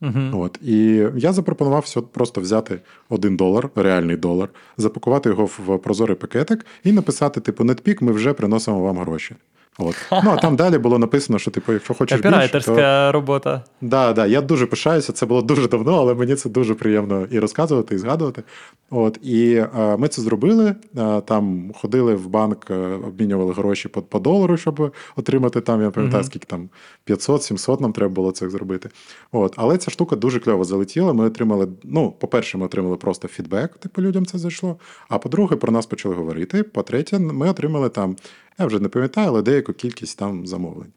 [0.00, 0.34] Мгм.
[0.34, 6.16] От і я запропонував все просто взяти один долар, реальний долар, запакувати його в прозорий
[6.16, 9.34] пакетик і написати: типу, нетпік, ми вже приносимо вам гроші.
[9.80, 9.96] От.
[10.24, 12.36] Ну а там далі було написано, що типу, якщо хочеш більше, то...
[12.36, 13.64] Копірайтерська робота.
[13.80, 15.12] Да, да, я дуже пишаюся.
[15.12, 18.42] Це було дуже давно, але мені це дуже приємно і розказувати, і згадувати.
[18.90, 20.74] От і е, ми це зробили.
[20.98, 22.74] Е, там ходили в банк, е,
[23.06, 25.82] обмінювали гроші по, по долару, щоб отримати там.
[25.82, 26.30] Я пам'ятаю, Мгм.
[26.30, 26.68] скільки там
[27.06, 28.88] 500-700 нам треба було це зробити.
[29.32, 31.12] От, але ця штука дуже кльово залетіла.
[31.12, 31.68] Ми отримали.
[31.84, 34.76] Ну, по-перше, ми отримали просто фідбек, типу людям це зайшло.
[35.08, 36.62] А по-друге, про нас почали говорити.
[36.62, 38.16] По-третє, ми отримали там,
[38.60, 40.92] я вже не пам'ятаю, але деяку кількість там замовлень.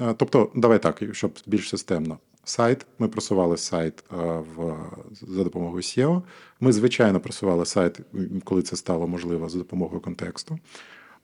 [0.00, 2.18] Е, Тобто, давай так, щоб більш системно.
[2.44, 4.16] Сайт, ми просували сайт е,
[4.56, 4.76] в,
[5.22, 6.22] за допомогою SEO.
[6.60, 8.00] Ми, звичайно, просували сайт,
[8.44, 10.58] коли це стало можливо, за допомогою контексту.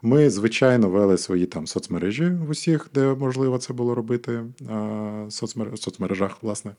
[0.03, 4.33] Ми, звичайно, вели свої там соцмережі в усіх, де можливо це було робити,
[4.71, 5.79] е, соцмер...
[5.79, 6.73] соцмережах, власне.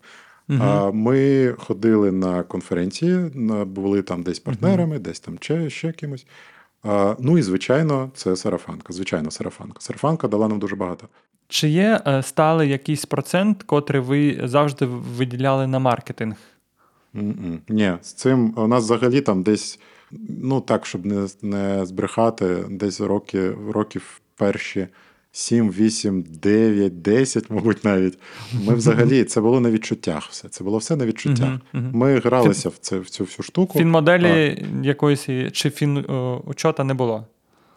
[0.60, 3.18] А, Ми ходили на конференції,
[3.66, 6.26] були там десь партнерами, десь там ще, ще кимось.
[7.20, 8.94] Ну і звичайно, це сарафанка.
[8.94, 9.80] Звичайно, сарафанка.
[9.80, 11.08] Сарафанка дала нам дуже багато.
[11.48, 16.36] Чи є стали якийсь процент, котрий ви завжди виділяли на маркетинг?
[17.16, 17.60] Mm-mm.
[17.70, 19.80] Ні, з цим у нас взагалі там десь,
[20.42, 24.88] ну так, щоб не, не збрехати, десь роки, років перші
[25.36, 28.18] 7, 8, 9, 10, мабуть, навіть.
[28.66, 30.28] Ми взагалі це було на відчуттях.
[30.30, 30.50] Все.
[30.50, 31.60] Це було все на відчуттях.
[31.74, 33.80] Ми гралися в, це, в цю всю штуку.
[33.80, 36.06] Фінмоделі якоїсь чи фін
[36.46, 37.26] учота не було?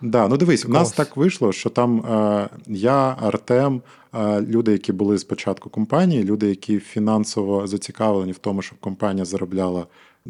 [0.01, 3.83] Да, ну дивись, у нас так вийшло, що там е, я, Артем,
[4.15, 9.87] е, люди, які були спочатку компанії, люди, які фінансово зацікавлені в тому, щоб компанія заробляла.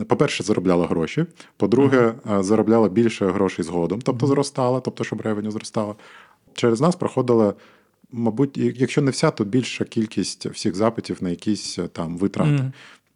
[0.09, 1.27] По-перше, заробляла гроші.
[1.57, 5.95] По-друге, е, заробляла більше грошей згодом, тобто зростала, тобто, щоб ревеню зростала.
[6.59, 7.55] Через нас проходила,
[8.13, 12.51] мабуть, якщо не вся, то більша кількість всіх запитів на якісь е, там витрати.
[12.51, 12.73] Мгм.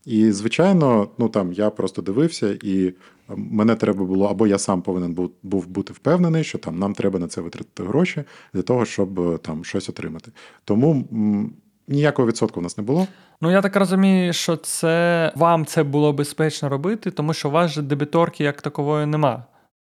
[0.06, 2.94] І, звичайно, ну там я просто дивився, і е,
[3.36, 7.18] мене треба було, або я сам повинен був, був бути впевнений, що там нам треба
[7.18, 8.24] на це витратити гроші
[8.54, 10.30] для того, щоб е, там щось отримати.
[10.64, 11.52] Тому м,
[11.88, 13.06] ніякого відсотку в нас не було.
[13.40, 17.70] Ну, я так розумію, що це вам це було безпечно робити, тому що у вас
[17.70, 19.44] же дебіторки як такової нема.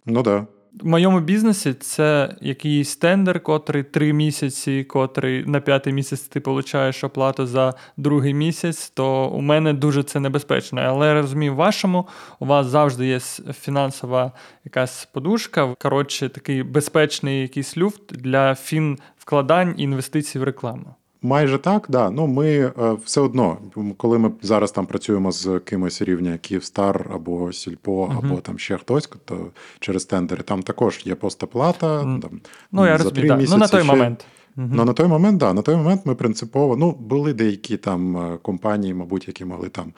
[0.05, 0.47] Ну да.
[0.81, 7.03] В моєму бізнесі це якийсь тендер, котрий три місяці, котрий на п'ятий місяць ти получаєш
[7.03, 10.81] оплату за другий місяць, то у мене дуже це небезпечно.
[10.81, 12.07] Але я розумію, вашому
[12.39, 13.19] у вас завжди є
[13.59, 14.31] фінансова
[14.65, 20.95] якась подушка, коротше, такий безпечний якийсь люфт для фін вкладань і інвестицій в рекламу.
[21.23, 22.09] Майже так, да.
[22.09, 22.71] Ну ми е,
[23.05, 23.57] все одно,
[23.97, 28.17] коли ми зараз там працюємо з кимось рівня Київстар або Сільпо, Мгм.
[28.31, 29.37] або там ще хтось, то
[29.79, 31.87] через тендери там також є постоплата.
[32.01, 32.19] Mm.
[32.21, 32.31] Там,
[32.71, 33.51] Ну, я за розумію, три да.
[33.51, 34.25] ну на той ще- момент.
[34.55, 34.71] Мгм.
[34.73, 38.37] Ну, на той момент, да, на той момент ми принципово, ну, були деякі там е,
[38.41, 39.93] компанії, мабуть, які могли там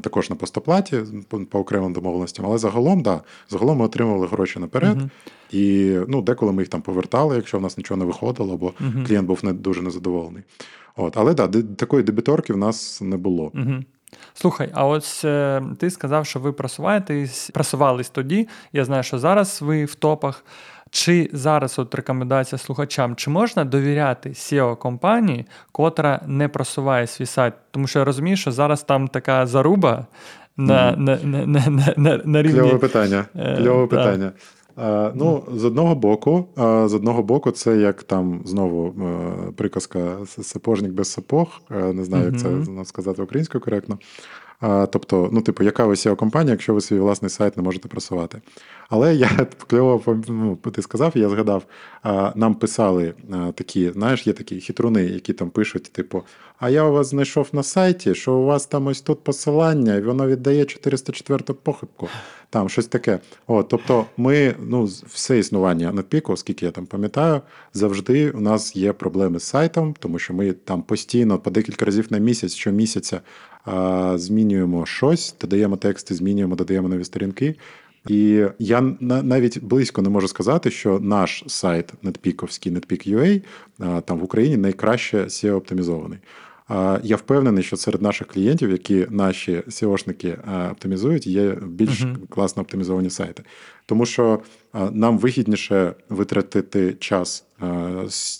[0.00, 0.98] також на постоплаті
[1.50, 5.10] по, окремим домовленостям, але загалом, да, загалом ми отримували гроші наперед, Мгм.
[5.50, 9.04] і ну, деколи ми їх там повертали, якщо в нас нічого не виходило, або Мгм.
[9.06, 10.42] клієнт був не дуже незадоволений.
[10.96, 13.52] От, але да, такої дебіторки в нас не було.
[13.54, 13.74] Угу.
[14.34, 18.48] Слухай, а ось е, ти сказав, що ви просуваєтесь, просувались тоді.
[18.72, 20.44] Я знаю, що зараз ви в топах.
[20.90, 27.54] Чи зараз от рекомендація слухачам, чи можна довіряти SEO компанії, котра не просуває свій сайт?
[27.70, 30.06] Тому що я розумію, що зараз там така заруба
[30.56, 31.04] на, Мгм.
[31.04, 32.60] на, на, на, на, на, на рівні.
[32.60, 33.24] Кльове питання.
[33.36, 34.32] Е, Кльове питання.
[35.14, 36.48] Ну, з одного боку,
[36.86, 41.48] з одного боку, це як там знову е, приказка «С- сапожник без сапог.
[41.70, 42.48] Е, не знаю, як це
[42.84, 43.98] сказати українською коректно.
[44.90, 48.40] Тобто, ну, типу, яка ви seo компанія, якщо ви свій власний сайт не можете просувати?
[48.88, 51.62] Але я кльово ну, ти сказав, я згадав,
[52.34, 53.14] нам писали
[53.54, 56.22] такі, знаєш, є такі хитруни, які там пишуть, типу,
[56.58, 60.00] а я у вас знайшов на сайті, що у вас там ось тут посилання, і
[60.00, 62.08] воно віддає 404 похибку.
[62.50, 63.18] Там щось таке.
[63.46, 67.40] От, тобто, ми, ну, все існування NetPeak, оскільки я там пам'ятаю,
[67.74, 72.06] завжди у нас є проблеми з сайтом, тому що ми там постійно по декілька разів
[72.10, 73.20] на місяць, щомісяця
[74.14, 77.56] змінюємо щось, додаємо тексти, змінюємо, додаємо нові сторінки.
[78.08, 83.40] І я навіть близько не можу сказати, що наш сайт NetPeak-овський NetPeak.ua
[84.00, 86.18] там в Україні найкраще SEO-оптимізований.
[86.68, 90.36] А, Я впевнений, що серед наших клієнтів, які наші SEO-шники
[90.70, 92.16] оптимізують, є більш Мгм.
[92.30, 93.42] класно оптимізовані сайти.
[93.86, 94.38] Тому що
[94.92, 97.44] нам вигідніше витратити час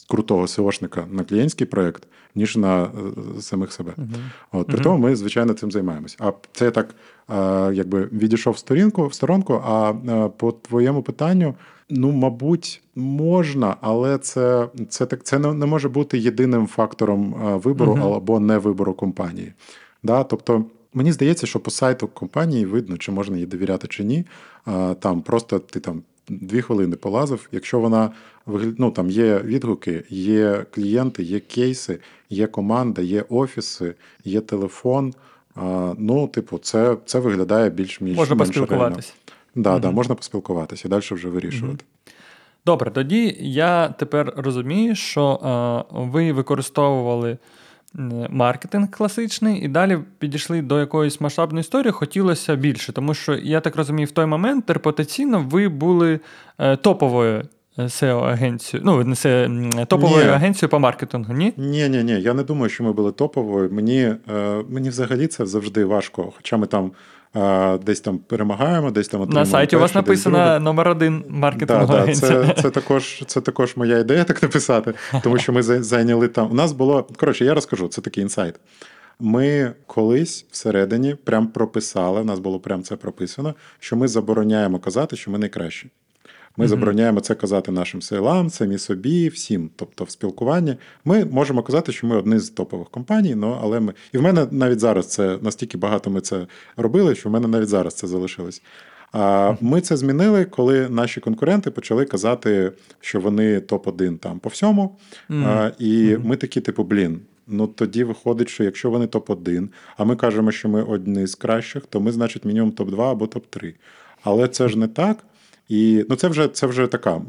[0.08, 2.02] крутого SEO-шника на клієнтський проєкт,
[2.34, 2.88] ніж на е,
[3.40, 3.92] самих себе.
[4.52, 4.84] От, при Мгм.
[4.84, 6.16] тому ми, звичайно, цим займаємось.
[6.20, 6.94] А це так
[7.72, 9.62] якби відійшов в сторінку, в сторонку.
[9.64, 11.54] А а, по твоєму питанню,
[11.90, 18.12] ну, мабуть, можна, але це, це, так, це не, може бути єдиним фактором вибору Мгм.
[18.12, 19.52] або не вибору компанії.
[20.02, 20.24] Да?
[20.24, 20.64] Тобто,
[20.94, 24.24] мені здається, що по сайту компанії видно, чи можна їй довіряти чи ні.
[25.00, 26.02] Там просто ти там.
[26.30, 27.48] Дві хвилини полазив.
[27.52, 28.10] Якщо вона
[28.78, 31.98] ну, там є відгуки, є клієнти, є кейси,
[32.30, 35.14] є команда, є офіси, є телефон.
[35.98, 38.36] Ну, типу, це, це виглядає більш-менш Можна
[38.66, 38.96] реально.
[39.54, 41.84] Да, да, можна поспілкуватися і далі вже вирішувати.
[42.66, 45.40] Добре, тоді я тепер розумію, що
[45.92, 47.38] е, ви використовували
[48.30, 52.92] маркетинг класичний і далі підійшли до якоїсь масштабної історії, хотілося більше.
[52.92, 56.20] Тому що, я так розумію, в той момент репутаційно ви були
[56.58, 57.42] е, топовою
[57.78, 59.14] SEO-агенцією, ну,
[59.86, 60.30] топовою Ні.
[60.30, 61.52] агенцією по маркетингу, ні?
[61.56, 63.70] Ні, ні, ні, я не думаю, що ми були топовою.
[63.72, 64.16] Мені, е,
[64.68, 66.32] мені взагалі це завжди важко.
[66.36, 66.92] Хоча ми там
[67.36, 71.34] е, десь там перемагаємо, десь там На отримуємо сайті у вас написано номер один Да,
[71.34, 72.44] маркетингова да, агенція.
[72.56, 76.50] це, це, також, це також моя ідея так написати, тому що ми зайняли там.
[76.50, 77.06] У нас було.
[77.16, 78.54] Коротше, я розкажу, це такий інсайт.
[79.20, 85.16] Ми колись всередині прям прописали, у нас було прям це прописано, що ми забороняємо казати,
[85.16, 85.90] що ми найкращі.
[86.58, 89.70] Ми забороняємо це казати нашим селам, самі собі, всім.
[89.76, 90.76] Тобто в спілкуванні.
[91.04, 93.92] Ми можемо казати, що ми одні з топових компаній, ну, але ми.
[94.12, 96.46] І в мене навіть зараз це настільки багато ми це
[96.76, 98.62] робили, що в мене навіть зараз це залишилось.
[99.12, 104.96] А ми це змінили, коли наші конкуренти почали казати, що вони топ-1 там по всьому.
[105.28, 105.44] Мгм.
[105.46, 106.22] А, і Мгм.
[106.28, 107.20] ми такі, типу, блін.
[107.46, 111.86] Ну тоді виходить, що якщо вони топ-1, а ми кажемо, що ми одні з кращих,
[111.86, 113.74] то ми, значить, мінімум топ-2 або топ-3.
[114.22, 115.16] Але це ж не так.
[115.68, 117.22] І ну, це вже це вже така,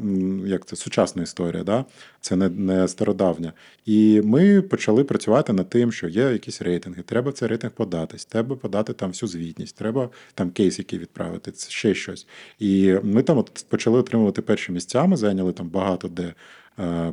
[0.46, 1.84] як це сучасна історія, да?
[2.20, 3.52] це не, не стародавня.
[3.86, 7.02] І ми почали працювати над тим, що є якісь рейтинги.
[7.02, 11.50] Треба в цей рейтинг податись, треба подати там всю звітність, треба там кейс, який відправити,
[11.50, 12.26] це ще щось.
[12.58, 15.06] І ми там от почали отримувати перші місця.
[15.06, 16.34] Ми зайняли там багато де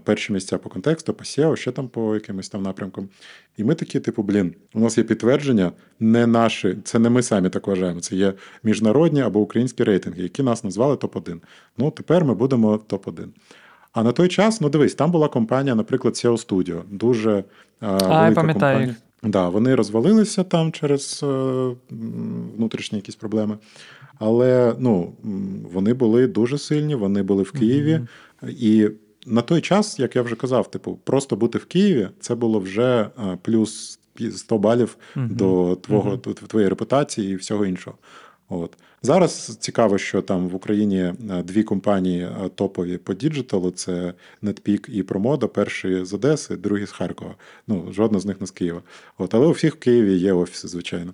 [0.04, 3.10] перші місця по контексту, по SEO, ще там по якимось там напрямкам.
[3.58, 7.50] І ми такі, типу, блін, у нас є підтвердження, не наші, це не ми самі
[7.50, 8.00] так вважаємо.
[8.00, 11.40] Це є міжнародні або українські рейтинги, які нас назвали топ-1.
[11.78, 13.28] Ну, тепер ми будемо топ-1.
[13.92, 17.44] А на той час, ну дивись, там була компанія, наприклад, SEO Studio, дуже е,
[17.82, 18.96] велика пам'ятаю компанія.
[19.24, 21.28] Да, вони розвалилися там через е,
[22.58, 23.58] внутрішні якісь проблеми.
[24.20, 25.14] Але ну,
[25.74, 28.02] вони були дуже сильні, вони були в Києві.
[28.48, 28.90] І
[29.28, 33.10] на той час, як я вже казав, типу, просто бути в Києві це було вже
[33.20, 34.00] е, плюс
[34.32, 35.36] 100 балів Мгм.
[35.36, 37.98] до твого, до твоєї репутації і всього іншого.
[38.50, 38.78] От.
[39.02, 41.14] Зараз цікаво, що там в Україні е,
[41.44, 44.14] дві компанії е, топові по діджиталу: це
[44.44, 45.48] NetPeak і Promoda.
[45.48, 47.36] Перший з Одеси, другий з Харкова.
[47.68, 48.82] Ну, жодна з них не з Києва.
[49.18, 51.14] От, але у всіх в Києві є офіси, звичайно.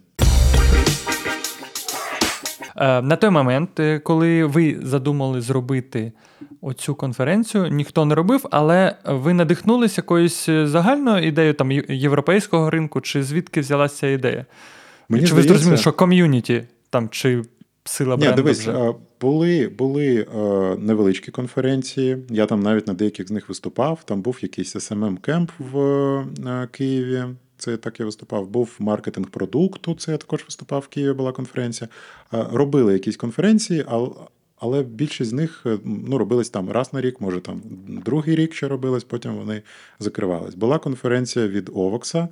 [2.76, 6.11] На той момент, коли ви задумали зробити
[6.64, 13.01] оцю конференцію, ніхто не робив, але ви надихнулись якоюсь е, загальною ідеєю там європейського ринку,
[13.01, 14.45] чи звідки взялася ця ідея?
[15.09, 17.41] Мені чи ви здається- зрозуміли, що ком'юніті там чи
[17.86, 18.72] сила Ні, дивись, вже?
[18.72, 20.38] е, були, були е,
[20.80, 22.18] невеличкі конференції.
[22.30, 23.99] Я там навіть на деяких з них виступав.
[24.05, 25.78] Там був якийсь smm кемп в
[26.47, 27.24] е, Києві.
[27.57, 28.47] Це так я виступав.
[28.47, 29.95] Був маркетинг продукту.
[29.95, 31.14] Це я також виступав в Києві.
[31.14, 31.88] Була конференція.
[32.34, 34.16] Е, Робили якісь конференції, ал-
[34.64, 38.53] але більшість з них е, ну, робились там раз на рік, може там другий рік
[38.53, 39.61] ще робились, потім вони
[39.99, 40.55] закривались.
[40.55, 42.28] Була конференція від Овокса,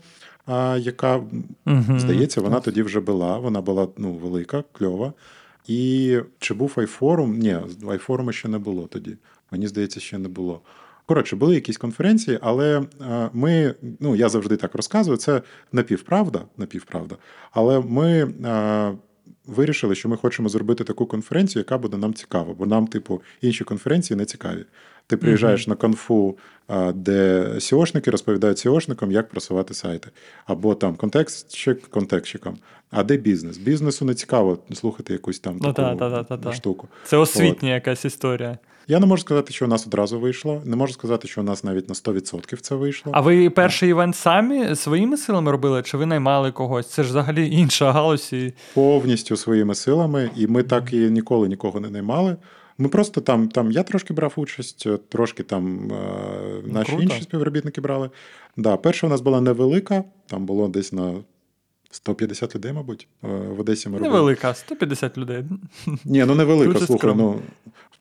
[0.77, 1.21] яка
[1.65, 1.99] Мгм.
[1.99, 3.37] Здається, вона тоді вже була.
[3.37, 5.13] Вона була ну, велика, кльова.
[5.67, 7.37] І чи був айфорум?
[7.37, 7.57] Ні,
[7.89, 9.17] айфоруму ще не було тоді.
[9.51, 10.61] Мені здається, ще не було.
[11.05, 17.15] Коротше, були якісь конференції, але е, ми, ну я завжди так розказую, це напівправда, напівправда.
[17.51, 18.93] Але ми е,
[19.45, 23.63] вирішили, що ми хочемо зробити таку конференцію, яка буде нам цікава, бо нам, типу, інші
[23.63, 24.65] конференції не цікаві.
[25.07, 26.37] Ти приїжджаєш на конфу,
[26.93, 30.09] де SEOшники розповідають SEOшникам, як просувати сайти.
[30.45, 32.57] Або там контекстчик контекстчикам.
[32.91, 33.57] А де бізнес?
[33.57, 36.87] Бізнесу не цікаво слухати якусь там Ну, таку та, та, та, штуку.
[37.05, 38.57] Це освітня якась історія.
[38.87, 40.61] Я не можу сказати, що у нас одразу вийшло.
[40.65, 43.11] Не можу сказати, що у нас навіть на 100% це вийшло.
[43.15, 46.87] А ви перший івент самі своїми силами робили, чи ви наймали когось?
[46.87, 48.33] Це ж взагалі інша галузь.
[48.33, 48.53] І...
[48.73, 52.35] повністю своїми силами, і ми так і ніколи нікого не наймали.
[52.81, 57.03] Ми просто там, там я трошки брав участь, трошки там е, наші круто.
[57.03, 58.09] інші співробітники брали.
[58.57, 61.13] Да, перша у нас була невелика, там було десь на
[61.91, 63.07] 150 людей, мабуть.
[63.23, 64.13] е, В Одесі ми робили.
[64.13, 65.43] Невелика, 150 людей.
[66.05, 66.99] Ні, ну невелика, Дуже слухай.
[66.99, 67.35] скромно.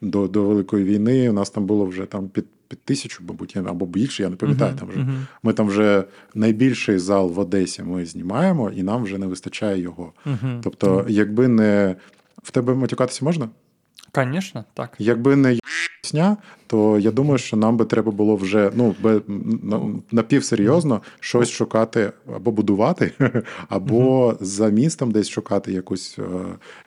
[0.00, 3.56] Ну, до, до Великої війни у нас там було вже там під, під тисячу, мабуть,
[3.56, 4.76] або більше, я не пам'ятаю.
[4.78, 4.98] Там вже.
[4.98, 5.26] Мгм.
[5.42, 6.04] Ми там вже
[6.34, 10.12] найбільший зал в Одесі ми знімаємо, і нам вже не вистачає його.
[10.24, 10.60] Мгм.
[10.64, 11.96] Тобто, якби не.
[12.42, 13.48] В тебе матюкатися можна?
[14.14, 14.94] Звісно, так.
[14.98, 15.58] Якби не
[16.02, 16.36] сня,
[16.66, 19.22] то я думаю, що нам би треба було вже ну би
[19.62, 19.80] на-
[20.12, 23.12] напівсерйозно щось шукати або будувати,
[23.68, 26.22] або за містом десь шукати якусь е,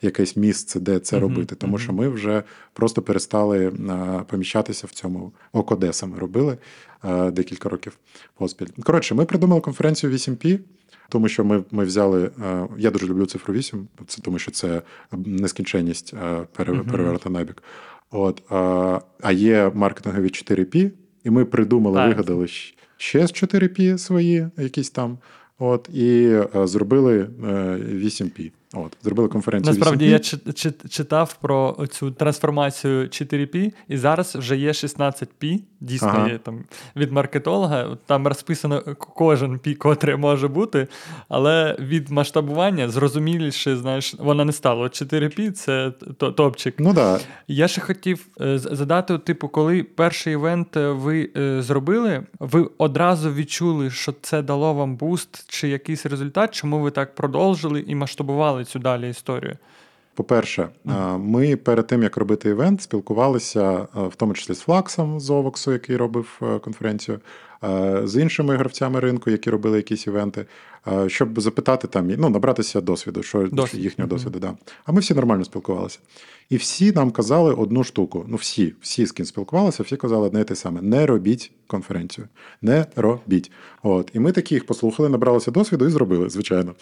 [0.01, 1.55] якесь місце, де це робити.
[1.55, 2.43] Тому що ми вже
[2.73, 3.73] просто перестали е,
[4.27, 6.05] поміщатися в цьому Окодеса.
[6.05, 6.57] Ми робили
[7.05, 7.97] е, декілька років
[8.37, 8.67] поспіль.
[8.83, 10.59] Коротше, ми придумали конференцію 8P.
[11.09, 12.31] Тому що ми, ми взяли.
[12.43, 14.81] е, Я дуже люблю цифру 8, це тому що це
[15.25, 16.13] нескінченність
[16.53, 17.33] переверта пере, Мгм.
[17.33, 17.63] набік.
[18.11, 20.91] От, а, а є маркетингові 4P,
[21.23, 22.07] і ми придумали, Так.
[22.09, 22.47] вигадали
[22.97, 25.17] ще з 4P свої, якісь там.
[25.59, 26.23] От, і
[26.55, 27.27] е, зробили е,
[27.93, 28.51] 8P.
[28.73, 29.73] От, зробили конференцію.
[29.73, 30.09] Насправді 8P.
[30.09, 36.29] я чит- чит- читав про цю трансформацію 4P, і зараз вже є 16P, дійсно Ага.
[36.29, 36.63] є там
[36.95, 37.97] від маркетолога.
[38.05, 40.87] Там розписано кожен P, котрий може бути,
[41.29, 44.87] але від масштабування зрозуміліше, знаєш, вона не стала.
[44.87, 46.75] 4P це топчик.
[46.79, 46.93] Ну.
[46.93, 47.19] Да.
[47.47, 53.33] Я ще хотів е, задати, типу, коли перший івент е, ви е, зробили, ви одразу
[53.33, 58.62] відчули, що це дало вам буст чи якийсь результат, чому ви так продовжили і масштабували
[58.65, 59.57] цю далі історію?
[60.15, 65.19] По-перше, е, ми перед тим, як робити івент, спілкувалися е, в тому числі з Флаксом
[65.19, 67.19] з Овоксу, який робив е, конференцію,
[68.03, 70.45] з іншими гравцями ринку, які робили якісь івенти,
[70.87, 73.83] е, щоб запитати там, ну, набратися досвіду, що Досвід.
[73.83, 74.39] їхнього досвіду.
[74.39, 74.53] Да.
[74.85, 75.99] А ми всі нормально спілкувалися.
[76.49, 78.25] І всі нам казали одну штуку.
[78.27, 82.27] Ну, всі, всі з ким спілкувалися, всі казали одне і те саме: не робіть конференцію.
[82.61, 83.51] Не робіть.
[83.83, 84.11] От.
[84.13, 86.73] І ми такі їх послухали, набралися досвіду і зробили, звичайно.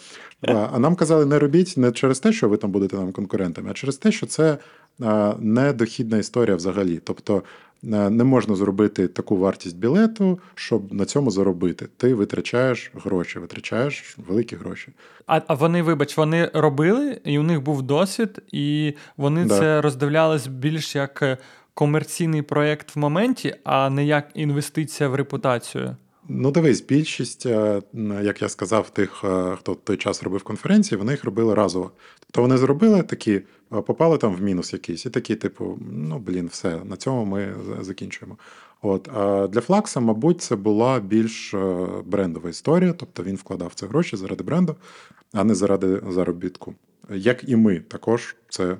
[0.42, 3.74] А, нам казали, не робіть не через те, що ви там будете нам конкурентами, а
[3.74, 4.58] через те, що це
[5.00, 7.00] а, недохідна історія взагалі.
[7.04, 7.42] Тобто
[7.82, 11.88] не можна зробити таку вартість білету, щоб на цьому заробити.
[11.96, 14.92] Ти витрачаєш гроші, витрачаєш великі гроші.
[15.26, 19.58] А, а вони, вибач, вони робили, і у них був досвід, і вони Да.
[19.58, 21.38] це роздивлялись більш як е,
[21.74, 25.96] комерційний проєкт в моменті, а не як інвестиція в репутацію.
[26.28, 27.82] Ну, дивись, більшість, е,
[28.22, 31.90] як я сказав, тих, е, хто в той час робив конференції, вони їх робили разово.
[32.20, 33.42] Тобто вони зробили такі, е,
[33.80, 38.36] попали там в мінус якийсь, і такі, типу, ну блін, все, на цьому ми закінчуємо.
[38.82, 43.86] От а для Флакса, мабуть, це була більш е, брендова історія, тобто він вкладав це
[43.86, 44.76] гроші заради бренду,
[45.32, 46.74] а не заради заробітку.
[47.10, 48.76] Як і ми також це е,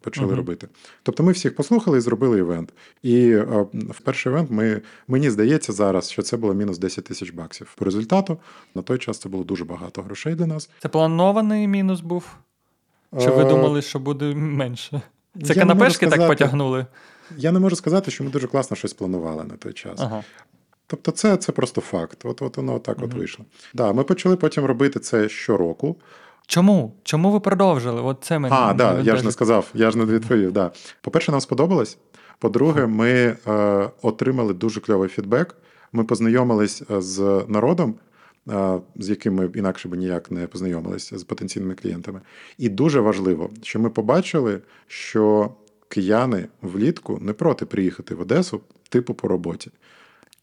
[0.00, 0.36] почали Мгм.
[0.36, 0.68] робити.
[1.02, 2.72] Тобто ми всіх послухали і зробили івент.
[3.02, 7.30] І е, в перший івент ми, мені здається зараз, що це було мінус 10 тисяч
[7.30, 7.74] баксів.
[7.76, 8.38] По результату
[8.74, 10.70] на той час це було дуже багато грошей для нас.
[10.78, 12.24] Це планований мінус був?
[13.20, 15.02] Чи ви Е, думали, що буде менше?
[15.44, 16.86] Це я канапешки так потягнули.
[17.36, 20.00] Я не можу сказати, що ми дуже класно щось планували на той час.
[20.00, 20.24] Ага.
[20.86, 22.18] Тобто, це, це просто факт.
[22.24, 23.44] От, от воно так от вийшло.
[23.74, 25.96] Да, ми почали потім робити це щороку.
[26.46, 26.94] Чому?
[27.02, 28.02] Чому ви продовжили?
[28.02, 28.56] От це мене.
[28.58, 30.52] А, да, я ж не сказав, я ж не відповів.
[30.52, 30.70] Да.
[31.00, 31.98] По-перше, нам сподобалось.
[32.38, 35.56] По-друге, ми е, отримали дуже кльовий фідбек.
[35.92, 37.94] Ми познайомились е, з народом,
[38.96, 42.20] з яким ми інакше би ніяк не познайомилися з потенційними клієнтами.
[42.58, 45.50] І дуже важливо, що ми побачили, що
[45.88, 49.70] кияни влітку не проти приїхати в Одесу, типу по роботі.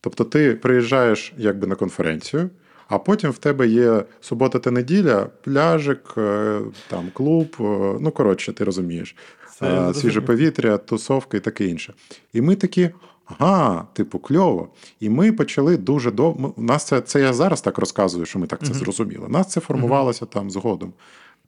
[0.01, 2.49] Тобто, ти приїжджаєш якби на конференцію.
[2.87, 7.55] А потім в тебе є субота та неділя, пляжик, е, там клуб.
[7.59, 7.63] е,
[8.01, 9.15] Ну коротше, ти розумієш,
[9.59, 11.93] Це Е, свіже повітря, тусовка і таке інше.
[12.33, 12.89] І ми такі.
[13.25, 14.69] Ага, типу, кльово.
[14.99, 16.53] І ми почали дуже довго.
[16.57, 19.27] У нас це, це я зараз так розказую, що ми так це зрозуміли.
[19.29, 20.93] Нас це формувалося там згодом.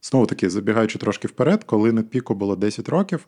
[0.02, 3.28] Знову таки, забігаючи трошки вперед, коли на піку було 10 років,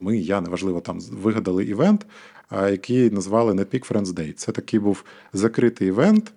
[0.00, 2.06] ми, я неважливо, там вигадали івент,
[2.52, 4.32] який назвали Netpeak Friends Day.
[4.32, 6.32] Це такий був закритий івент.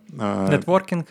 [0.50, 1.04] Нетворкінг.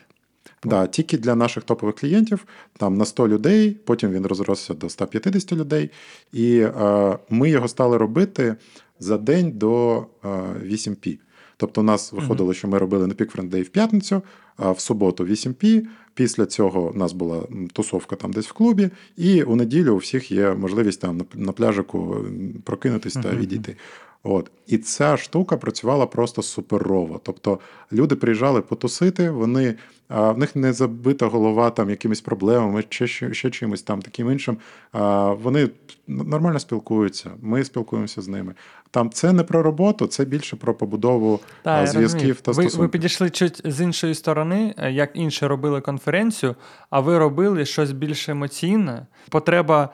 [0.65, 2.45] Да, тільки для наших топових клієнтів,
[2.77, 5.91] там на 100 людей, потім він розросся до 150 людей.
[6.33, 8.57] І е, ми його стали робити
[9.03, 10.29] за день до е,
[10.65, 11.19] 8P.
[11.57, 14.23] Тобто, у нас виходило, що ми робили на Peak Friend Day в п'ятницю,
[14.57, 15.83] а в суботу 8P.
[16.15, 17.43] Після цього у нас була
[17.73, 22.15] тусовка там десь в клубі, і у неділю у всіх є можливість там на, пляжику
[22.15, 23.77] м, прокинутись та відійти.
[24.23, 24.51] От.
[24.67, 27.21] І ця штука працювала просто суперово.
[27.23, 27.59] Тобто
[27.93, 29.75] люди приїжджали потусити, вони,
[30.09, 34.31] а, в них не забита голова там якимись проблемами, чи ще, ще чимось там таким
[34.31, 34.57] іншим.
[34.93, 35.71] А, вони
[36.07, 38.55] нормально спілкуються, ми спілкуємося з ними.
[38.93, 42.81] Там це не про роботу, це більше про побудову Та, зв'язків та ви, стосунків.
[42.81, 46.55] ви підійшли чуть з іншої сторони, е, як інші робили конференцію,
[46.91, 49.07] а ви робили щось більш емоційне.
[49.31, 49.89] Потреба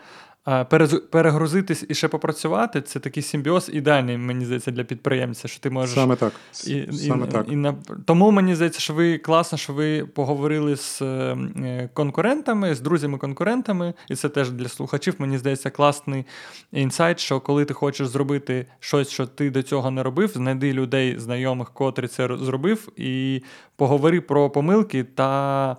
[1.11, 5.95] перегрузитись і ще попрацювати це такий симбіоз ідеальний, мені здається, для підприємця, що ти можеш.
[5.95, 6.33] Саме так.
[6.67, 7.47] І, Саме і, так.
[7.51, 7.75] І, на...
[8.05, 14.15] Тому мені здається, що ви класно, що ви поговорили з е, конкурентами, з друзями-конкурентами, і
[14.15, 15.15] це теж для слухачів.
[15.19, 16.25] Мені здається, класний
[16.73, 21.19] інсайт, що коли ти хочеш зробити щось, що ти до цього не робив, знайди людей,
[21.19, 23.43] знайомих, котрі це зробив, і
[23.77, 25.77] поговори про помилки та е,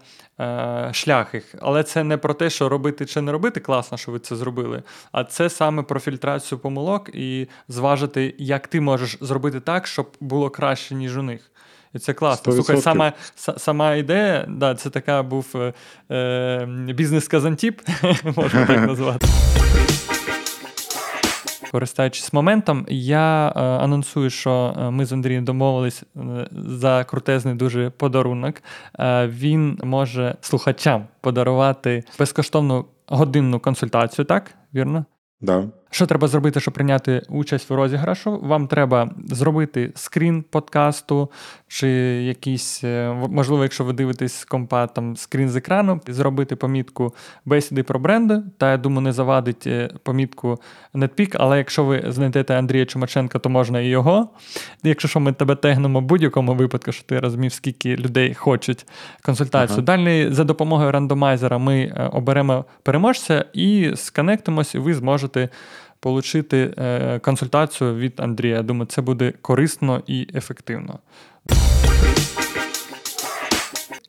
[0.91, 1.55] шлях їх.
[1.61, 4.83] Але це не про те, що робити чи не робити, класно, що ви це зробили.
[5.11, 10.49] А це саме про фільтрацію помилок і зважити, як ти можеш зробити так, щоб було
[10.49, 11.51] краще, ніж у них.
[11.93, 12.53] І це класно.
[12.53, 12.55] 100%.
[12.55, 15.73] Слухай, сама, са- сама ідея, да, це така був е,
[16.15, 17.81] е, бізнес-казантіп,
[18.35, 19.27] можна так назвати.
[21.71, 27.89] Користуючись моментом, я е, анонсую, що е, ми з Андрієм домовились е, за крутезний дуже
[27.89, 28.55] подарунок.
[28.99, 34.51] Е, він може слухачам подарувати безкоштовну годинну консультацію, так?
[34.73, 35.05] Вірно?
[35.41, 35.67] Да.
[35.91, 38.39] Що треба зробити, щоб прийняти участь в розіграшу?
[38.43, 41.31] Вам треба зробити скрін подкасту,
[41.67, 41.87] чи
[42.23, 47.13] якийсь, е, можливо, якщо ви дивитесь з компа, там скрін з екрану, зробити помітку
[47.45, 48.41] бесіди про бренди.
[48.57, 50.59] Та я думаю, не завадить е, помітку
[50.93, 54.29] NetPeak, але якщо ви знайдете Андрія Чумаченка, то можна і його.
[54.83, 58.85] Якщо що, ми тебе тегнемо в будь-якому випадку, що ти розумів, скільки людей хочуть
[59.21, 59.77] консультацію.
[59.77, 59.85] Ага.
[59.85, 65.49] Далі за допомогою рандомайзера ми е, оберемо переможця і сконектимось, і ви зможете
[66.03, 68.63] отримати е, консультацію від Андрія.
[68.63, 70.99] Думаю, це буде корисно і ефективно.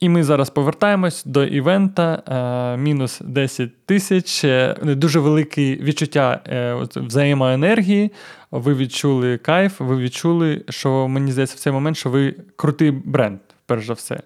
[0.01, 2.23] І ми зараз повертаємось до івента.
[2.75, 4.45] Е, мінус 10 тисяч.
[4.45, 6.41] Е, Дуже велике відчуття
[6.97, 8.13] взаємоенергії.
[8.51, 13.39] Ви відчули кайф, ви відчули, що мені здається, в цей момент, що ви крутий бренд,
[13.67, 14.21] перш за все.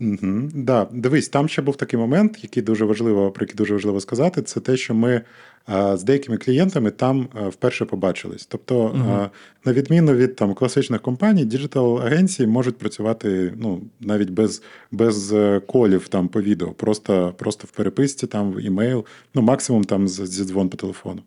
[0.00, 0.50] Угу.
[0.54, 0.86] Да.
[0.90, 4.60] Дивись, там ще був такий момент, який дуже важливо, про який дуже важливо сказати, це
[4.60, 5.22] те, що ми
[5.68, 8.46] з деякими клієнтами там вперше побачились.
[8.46, 9.28] Тобто, а,
[9.64, 14.62] на відміну від там класичних компаній, діджитал-агенції можуть працювати ну, навіть без,
[14.92, 19.04] без е, колів там по відео, просто, просто в переписці, там в імейл,
[19.34, 21.22] ну максимум там зі дзвон по телефону.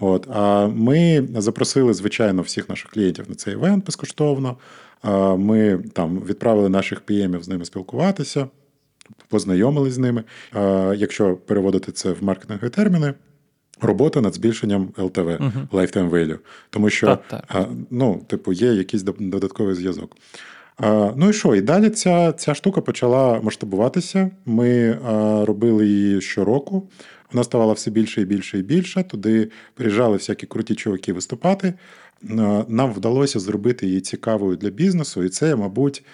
[0.00, 4.56] От, а ми запросили, звичайно, всіх наших клієнтів на цей івент безкоштовно.
[5.36, 8.48] Ми там відправили наших PM з ними спілкуватися,
[9.28, 10.24] познайомились з ними.
[10.96, 13.14] Якщо переводити це в маркетингові терміни,
[13.80, 15.68] робота над збільшенням LTV, Мгм.
[15.72, 16.38] Lifetime Value.
[16.70, 17.18] Тому що
[17.48, 20.16] а, ну, типу, є якийсь додатковий зв'язок.
[20.76, 21.54] А, Ну і що?
[21.54, 24.30] І далі ця, ця штука почала масштабуватися.
[24.46, 26.88] Ми а, робили її щороку.
[27.32, 29.02] Вона ставала все більше і більше і більше.
[29.02, 31.74] Туди приїжджали всякі круті чуваки виступати.
[32.68, 36.04] Нам вдалося зробити її цікавою для бізнесу, і це, мабуть,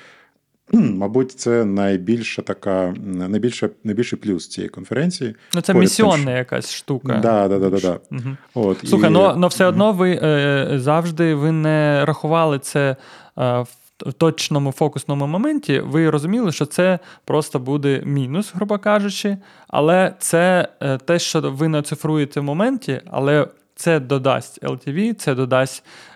[0.73, 5.35] мабуть, це найбільша така, найбільше, найбільший плюс цієї конференції.
[5.55, 7.19] Ну, це місіонна що- якась штука.
[7.23, 8.01] Да, да, да, да, да.
[8.11, 8.37] Мгм.
[8.55, 12.97] От, Слухай, і- ну, ну все одно ви е, завжди ви не рахували це
[13.39, 13.69] е, в
[14.07, 15.81] в точному фокусному моменті.
[15.81, 19.37] Ви розуміли, що це просто буде мінус, грубо кажучи,
[19.69, 23.47] але це е, те, що ви не оцифруєте в моменті, але.
[23.77, 26.14] Це додасть LTV, це додасть е,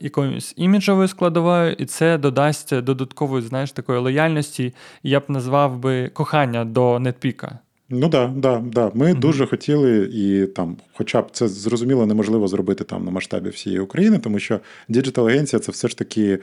[0.00, 4.74] якоюсь іміджовою складовою, і це додасть додаткової, знаєш, такої лояльності.
[5.02, 7.58] Я б назвав би кохання до нетпіка.
[7.92, 8.90] Ну да, да, да.
[8.94, 9.20] Ми Мгм.
[9.20, 14.18] дуже хотіли, і там, хоча б це зрозуміло, неможливо зробити там на масштабі всієї України,
[14.18, 16.38] тому що діджитал-агенція це все ж таки,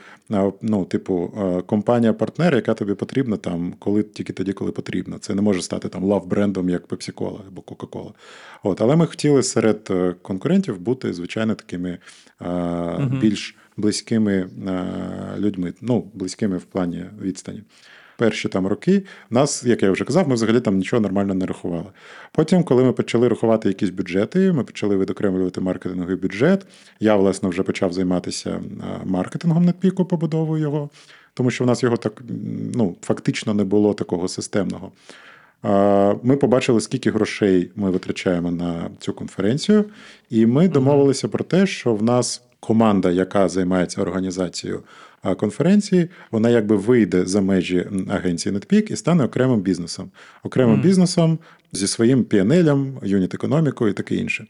[0.61, 1.33] ну, типу,
[1.65, 5.17] компанія-партнер, яка тобі потрібна там, коли тільки тоді, коли потрібно.
[5.17, 8.11] Це не може стати там лав-брендом, як Pepsi-Cola або Coca-Cola.
[8.63, 11.97] От, але ми хотіли серед е, конкурентів бути, звичайно, такими
[12.39, 13.19] Мгм.
[13.21, 14.49] більш близькими
[15.39, 17.63] людьми, ну, близькими в плані відстані.
[18.17, 21.85] Перші там роки, нас, як я вже казав, ми взагалі там нічого нормально не рахували.
[22.31, 26.65] Потім, коли ми почали рахувати якісь бюджети, ми почали відокремлювати маркетинговий бюджет.
[26.99, 28.61] Я, власне, вже почав займатися
[29.05, 30.89] маркетингом NetPeak, побудовою його,
[31.33, 32.21] тому що в нас його так
[32.75, 34.91] ну, фактично не було такого системного.
[36.23, 39.85] Ми побачили, скільки грошей ми витрачаємо на цю конференцію,
[40.29, 44.83] і ми домовилися про те, що в нас команда, яка займається організацією
[45.35, 50.11] конференції, вона якби вийде за межі агенції NetPeak і стане окремим бізнесом.
[50.43, 50.83] Окремим Мгм.
[50.83, 51.39] бізнесом
[51.73, 54.45] зі своїм PNL, юніт економікою і таке інше.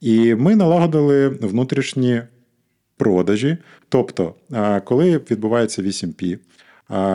[0.00, 2.22] І ми налагодили внутрішні
[2.96, 3.56] продажі.
[3.88, 4.34] Тобто,
[4.84, 6.38] коли відбувається 8P,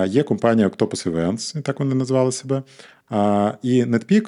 [0.07, 2.63] є компанія Octopus Events, так вони назвали себе.
[3.63, 4.25] І NetPeak,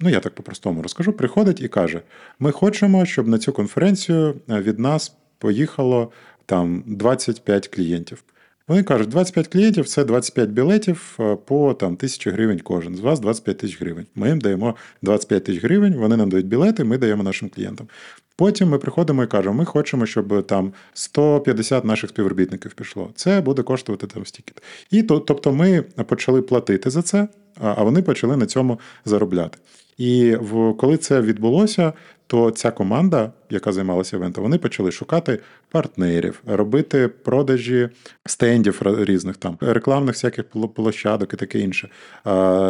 [0.00, 2.00] ну я так по-простому розкажу, приходить і каже:
[2.38, 6.12] ми хочемо, щоб на цю конференцію від нас поїхало
[6.46, 8.24] там 25 клієнтів.
[8.68, 12.96] Вони кажуть, 25 клієнтів це 25 білетів е, по там, тисячі гривень кожен.
[12.96, 14.06] З вас 25 тисяч гривень.
[14.14, 17.88] Ми їм даємо 25 тисяч гривень, вони нам дають білети, ми даємо нашим клієнтам.
[18.36, 23.10] Потім ми приходимо і кажемо, ми хочемо, щоб там 150 наших співробітників пішло.
[23.14, 24.52] Це буде коштувати там стільки.
[24.90, 27.28] І тобто ми почали платити за це,
[27.60, 29.58] а вони почали на цьому заробляти.
[29.98, 31.92] І в, коли це відбулося,
[32.26, 35.38] то ця команда, яка займалася івентом, вони почали шукати
[35.70, 37.88] партнерів, робити продажі
[38.26, 41.88] стендів різних там, рекламних всяких пло- площадок і таке інше,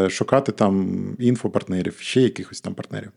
[0.09, 3.11] шукати там інфопартнерів, ще якихось там партнерів.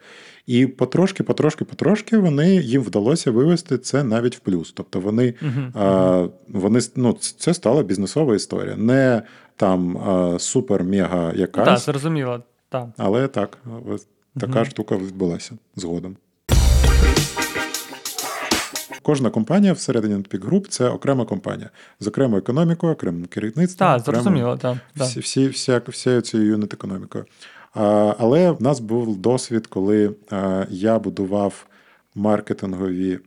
[0.45, 4.71] І потрошки, потрошки, потрошки вони їм вдалося вивести це навіть в плюс.
[4.71, 5.33] Тобто вони,
[5.73, 8.75] а, вони ну, це стала бізнесова історія.
[8.75, 9.21] Не
[9.55, 9.97] там
[10.39, 12.43] супер-мега Так, якась, зрозуміло.
[12.69, 12.87] Так.
[12.97, 13.57] але так,
[14.39, 14.65] така Мгм.
[14.65, 16.15] штука відбулася згодом.
[19.07, 23.89] Кожна компанія всередині NetPeak Group– це окрема компанія з окремою економікою, окремим керівництвом.
[23.89, 24.77] Так, зрозуміло, так.
[24.95, 27.25] всі, всі, всі всією цією юнит економікою.
[27.73, 31.65] А, але в нас був досвід, коли а, я будував
[32.15, 33.19] маркетингові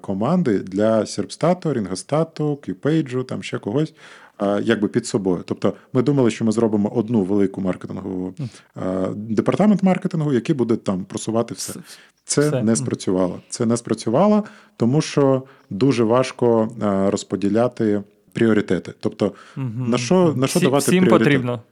[0.00, 3.94] команди для Серпстату, Рінгостату, Кюпейджу, там ще когось.
[4.62, 5.42] Якби під собою.
[5.46, 8.34] Тобто ми думали, що ми зробимо одну велику маркетингову
[9.14, 11.74] департамент маркетингу, який буде там просувати все.
[12.24, 12.62] Це Все.
[12.62, 13.40] не спрацювало.
[13.48, 14.44] Це не спрацювало,
[14.76, 16.68] тому що дуже важко
[17.12, 18.92] розподіляти пріоритети.
[19.00, 19.90] Тобто, Мгм.
[19.90, 21.18] на що, на що Всі- давати Всім пріоритет?
[21.18, 21.62] потрібно.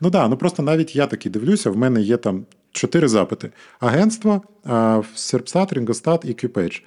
[0.00, 3.50] Ну да, ну просто навіть я таки дивлюся, в мене є там чотири запити:
[3.80, 4.42] агентство,
[5.14, 6.82] Серпстат, Рінгостат і QPage.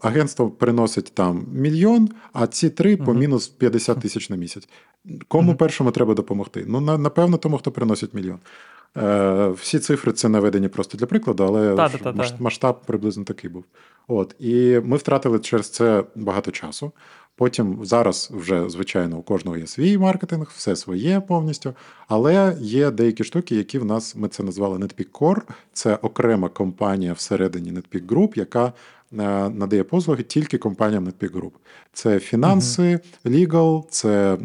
[0.00, 4.68] Агентство приносить там мільйон, а ці три по мінус 50 тисяч на місяць.
[5.28, 6.64] Кому першому треба допомогти?
[6.68, 8.38] Ну, напевно, тому, хто приносить мільйон.
[8.96, 12.36] Е, всі цифри це наведені просто для прикладу, але Та-та-та-та.
[12.38, 13.64] масштаб приблизно такий був.
[14.08, 16.92] От, і ми втратили через це багато часу.
[17.36, 21.74] Потім зараз вже, звичайно, у кожного є свій маркетинг, все своє повністю.
[22.08, 25.42] Але є деякі штуки, які в нас ми це назвали NetPeak Core.
[25.72, 28.72] Це окрема компанія всередині NetPeak Group, яка
[29.12, 31.52] надає послуги тільки компаніям NetPeak Group.
[31.92, 34.38] Це фінанси, legal, це е,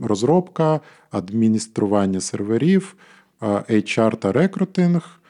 [0.00, 0.80] розробка,
[1.10, 2.96] адміністрування серверів,
[3.42, 5.20] е, HR та рекрутинг,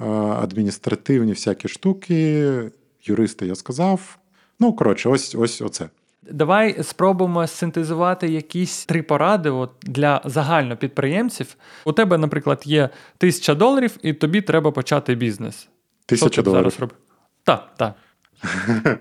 [0.00, 2.70] е, адміністративні всякі штуки,
[3.04, 4.18] юристи, я сказав.
[4.60, 5.88] Ну, коротше, ось ось оце.
[6.30, 11.56] Давай спробуємо синтезувати якісь три поради от, для загально підприємців.
[11.84, 15.68] У тебе, наприклад, є тисяча доларів, і тобі треба почати бізнес.
[16.06, 16.88] Тисяча доларів.
[17.44, 17.94] Так, так.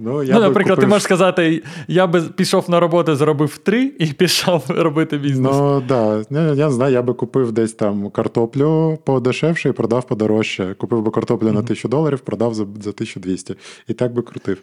[0.00, 4.06] Ну, я ну, наприклад, ти можеш сказати: я би пішов на роботу, зробив три і
[4.18, 5.52] пішов робити бізнес.
[5.52, 10.06] Ну да, я, я не знаю, я би купив десь там картоплю подешевше і продав
[10.06, 10.74] подорожче.
[10.74, 11.64] Купив би картоплю на Мгм.
[11.64, 13.54] 1000 доларів, продав за, за 1200.
[13.88, 14.58] І так би крутив.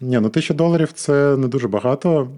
[0.00, 2.28] Ні, ну 1000 доларів це не дуже багато.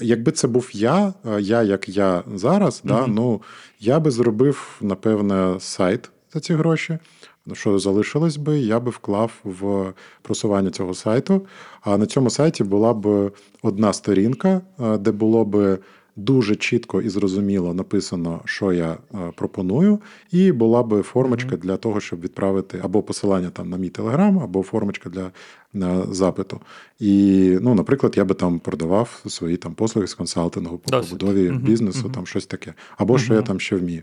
[0.00, 3.42] Якби це був я, я як я зараз, да, ну
[3.80, 6.98] я би зробив, напевне, сайт за ці гроші.
[7.46, 9.92] Ну, Що залишилось би, я би вклав в
[10.22, 11.46] просування цього сайту.
[11.80, 13.30] А на цьому сайті була б
[13.62, 15.78] одна сторінка, де було б
[16.16, 20.00] дуже чітко і зрозуміло написано, що я е, пропоную,
[20.32, 24.62] і була би формочка для того, щоб відправити або посилання там на мій телеграм, або
[24.62, 25.30] формочка для
[25.72, 26.60] на запиту.
[27.00, 32.10] І, ну, наприклад, я би там продавав свої там послуги з консалтингу по побудові бізнесу,
[32.14, 34.02] там щось таке, або що я там ще вмію.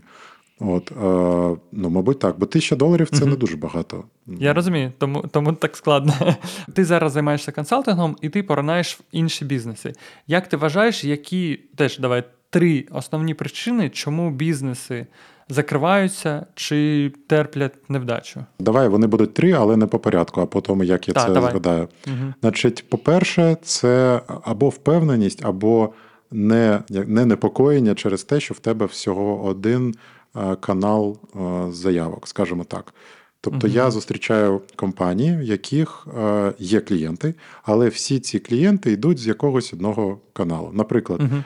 [0.60, 0.94] От, е,
[1.72, 3.30] ну, мабуть, так, бо тисяча доларів це Мгм.
[3.30, 4.04] не дуже багато.
[4.26, 6.12] Я розумію, тому, тому так складно.
[6.74, 9.92] Ти зараз займаєшся консалтингом і ти поранаєш в інші бізнеси.
[10.26, 15.06] Як ти вважаєш, які теж давай три основні причини, чому бізнеси
[15.48, 18.44] закриваються чи терплять невдачу?
[18.60, 21.32] Давай вони будуть три, але не по порядку, а по тому, як я Так, це
[21.32, 21.50] давай.
[21.50, 21.88] згадаю.
[22.06, 22.34] Угу.
[22.40, 25.92] Значить, по-перше, це або впевненість, або
[26.30, 29.94] не, не непокоєння через те, що в тебе всього один
[30.60, 32.94] канал е, заявок, скажімо так.
[33.40, 33.76] Тобто Мгм.
[33.76, 39.72] я зустрічаю компанії, в яких е, є клієнти, але всі ці клієнти йдуть з якогось
[39.72, 40.70] одного каналу.
[40.72, 41.44] Наприклад, Мгм.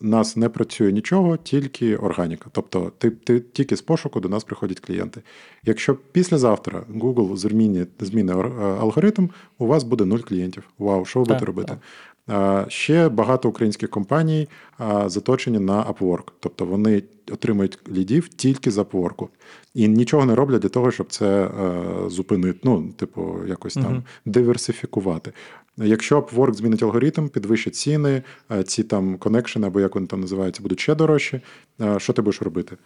[0.00, 2.50] у нас не працює нічого, тільки органіка.
[2.52, 5.22] Тобто, ти, ти тільки з пошуку до нас приходять клієнти.
[5.64, 8.36] Якщо післязавтра Google зміни, зміни е,
[8.80, 9.28] алгоритм,
[9.58, 10.62] у вас буде нуль клієнтів.
[10.78, 11.68] Вау, що ви будете робити?
[11.68, 11.78] так.
[12.68, 14.48] Ще багато українських компаній
[15.06, 16.32] заточені на Upwork.
[16.40, 17.02] Тобто вони
[17.32, 19.28] отримують лідів тільки з Upwork.
[19.74, 21.50] І нічого не роблять для того, щоб це е,
[22.10, 24.02] зупинити, ну, типу, якось там Мгм.
[24.24, 25.32] диверсифікувати.
[25.76, 28.22] Якщо Upwork змінить алгоритм, підвищить ціни,
[28.52, 31.40] е, ці там коннекшени, або як вони там називаються, будуть ще дорожчі,
[31.80, 32.76] е, що ти будеш робити?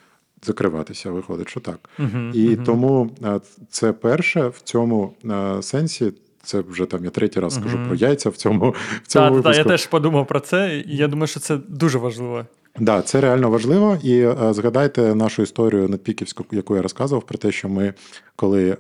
[0.43, 1.91] Закриватися, виходить, що так.
[1.99, 2.31] Мгм.
[2.35, 2.65] І Мгм.
[2.65, 3.41] тому е,
[3.71, 5.15] це перше в цьому
[5.61, 6.13] сенсі.
[6.43, 7.87] Це вже там я третій раз скажу Мгм.
[7.87, 11.09] про яйця в цьому, в цьому Так, та, я теж подумав про це, і я
[11.09, 12.47] думаю, що це дуже важливо.
[12.79, 13.99] Да, це реально важливо.
[14.03, 17.95] І е, згадайте нашу історію надпіківську, яку я розказував, про те, що ми,
[18.37, 18.77] коли е,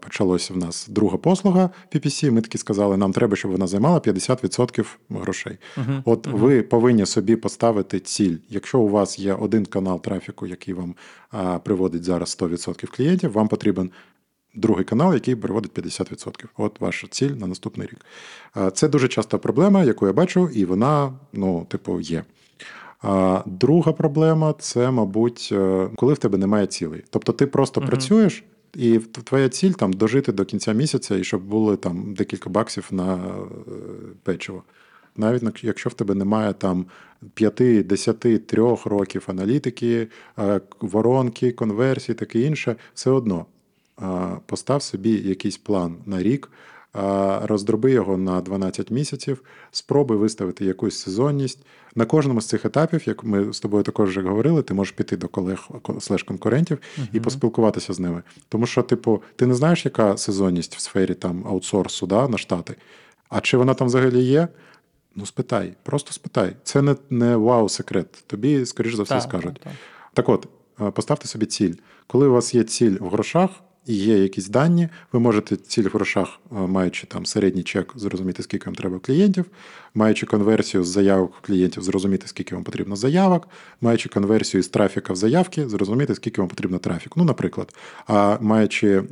[0.00, 4.86] почалася в нас друга послуга PPC, ми таки сказали, нам треба, щоб вона займала 50%
[5.10, 5.58] грошей.
[5.76, 6.02] Мгм.
[6.04, 8.36] От ви повинні собі поставити ціль.
[8.48, 10.94] Якщо у вас є один канал трафіку, який вам
[11.34, 13.90] е, приводить зараз 100% клієнтів, вам потрібен.
[14.54, 16.44] Другий канал, який приводить 50%.
[16.56, 18.00] От ваша ціль на наступний рік.
[18.56, 22.24] Е, Це дуже часта проблема, яку я бачу, і вона, ну, типу, є.
[23.02, 27.04] А друга проблема це, мабуть, е, коли в тебе немає цілей.
[27.10, 27.90] Тобто ти просто Мгм.
[27.90, 28.44] працюєш,
[28.74, 33.14] і твоя ціль там дожити до кінця місяця, і щоб були там декілька баксів на
[33.14, 33.18] е,
[34.22, 34.62] печиво.
[35.16, 36.86] Навіть якщо в тебе немає там
[37.34, 43.46] 5, 10, 3 років аналітики, е, воронки, конверсії, таке інше, все одно
[44.46, 46.50] постав собі якийсь план на рік,
[47.42, 51.58] роздроби його на 12 місяців, спробуй виставити якусь сезонність.
[51.94, 55.16] На кожному з цих етапів, як ми з тобою також вже говорили, ти можеш піти
[55.16, 55.68] до колег
[56.00, 56.78] слеш конкурентів
[57.12, 58.22] і поспілкуватися з ними.
[58.48, 62.74] Тому що, типу, ти не знаєш, яка сезонність в сфері там аутсорсу да, на штати.
[63.28, 64.48] А чи вона там взагалі є?
[65.16, 66.56] Ну, спитай, просто спитай.
[66.62, 68.24] Це не, не вау-секрет.
[68.26, 69.54] Тобі, скоріш за все, Так, скажуть.
[69.54, 69.72] так, так.
[70.12, 70.48] Так от,
[70.80, 71.74] е, поставте собі ціль.
[72.06, 73.50] Коли у вас є ціль в грошах
[73.88, 78.42] і є якісь дані, ви можете ціль в грошах, е, маючи там середній чек, зрозуміти,
[78.42, 79.44] скільки вам треба клієнтів,
[79.94, 83.48] маючи конверсію з заявок клієнтів, зрозуміти, скільки вам потрібно заявок,
[83.80, 87.20] маючи конверсію з трафіка в заявки, зрозуміти, скільки вам потрібно трафіку.
[87.20, 87.74] Ну, наприклад,
[88.06, 89.04] а маючи е,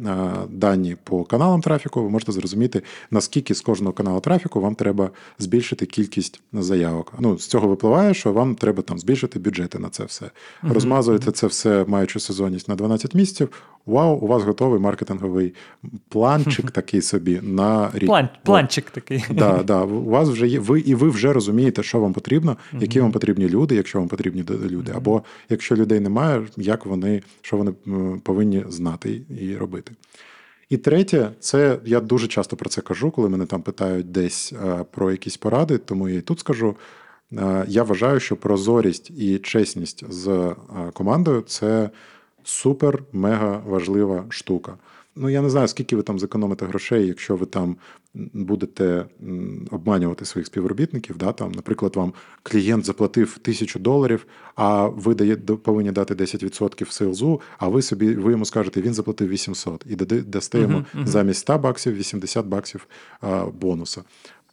[0.50, 5.86] дані по каналам трафіку, ви можете зрозуміти, наскільки з кожного каналу трафіку вам треба збільшити
[5.86, 7.12] кількість заявок.
[7.18, 10.30] Ну, з цього випливає, що вам треба там збільшити бюджети на це все.
[10.62, 13.48] Розмазуєте це все, маючи сезонність на 12 місяців.
[13.86, 15.54] Вау, у вас готовий маркетинговий
[16.08, 18.06] планчик такий собі на рік.
[18.06, 19.24] План, планчик такий.
[19.30, 19.82] Да, да.
[19.84, 23.48] У вас вже є ви, і ви вже розумієте, що вам потрібно, які вам потрібні
[23.48, 27.72] люди, якщо вам потрібні люди, або якщо людей немає, як вони що вони
[28.22, 29.92] повинні знати і робити.
[30.68, 34.84] І третє, це я дуже часто про це кажу, коли мене там питають десь е,
[34.90, 36.76] про якісь поради, тому я і тут скажу.
[37.32, 40.54] Е, Я вважаю, що прозорість і чесність з е,
[40.92, 41.90] командою це
[42.46, 44.78] супер мега важлива штука.
[45.18, 47.76] Ну, я не знаю, скільки ви там зекономите грошей, якщо ви там
[48.14, 49.04] будете
[49.70, 51.16] обманювати своїх співробітників.
[51.18, 57.40] Да, там, наприклад, вам клієнт заплатив тисячу доларів, а ви дає, повинні дати 10% сейлзу,
[57.58, 61.06] а ви собі ви йому скажете, він заплатив 800 і дасте йому Мгм, мгм.
[61.06, 62.86] замість 100 баксів 80 баксів
[63.20, 64.02] а, бонуса.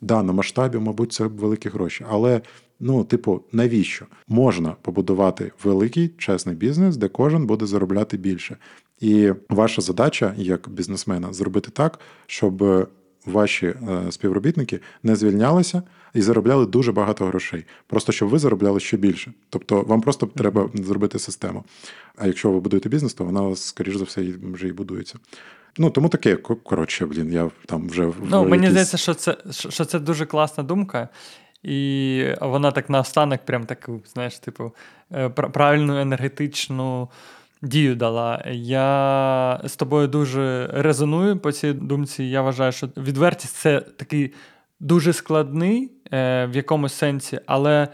[0.01, 2.05] Да, на масштабі, мабуть, це великі гроші.
[2.09, 2.41] Але
[2.79, 4.05] ну, типу, навіщо?
[4.27, 8.57] Можна побудувати великий чесний бізнес, де кожен буде заробляти більше.
[8.99, 12.87] І ваша задача як бізнесмена зробити так, щоб
[13.25, 13.75] ваші е,
[14.11, 17.65] співробітники не звільнялися і заробляли дуже багато грошей.
[17.87, 19.33] Просто щоб ви заробляли ще більше.
[19.49, 21.63] Тобто вам просто треба зробити систему.
[22.15, 25.15] А якщо ви будуєте бізнес, то вона скоріш за все, вже і будується.
[25.77, 29.13] Ну, тому таке, ко- коротше, блін, я там вже в Ну, мені якійсь- здається, що
[29.13, 31.09] це, що це дуже класна думка,
[31.63, 34.71] і вона так наостанок, прям таку, знаєш, типу,
[35.11, 37.09] е, правильну енергетичну
[37.61, 38.43] дію дала.
[38.51, 42.23] Я з тобою дуже резоную по цій думці.
[42.23, 44.33] Я вважаю, що відвертість це такий
[44.79, 47.87] дуже складний е, в якомусь сенсі, але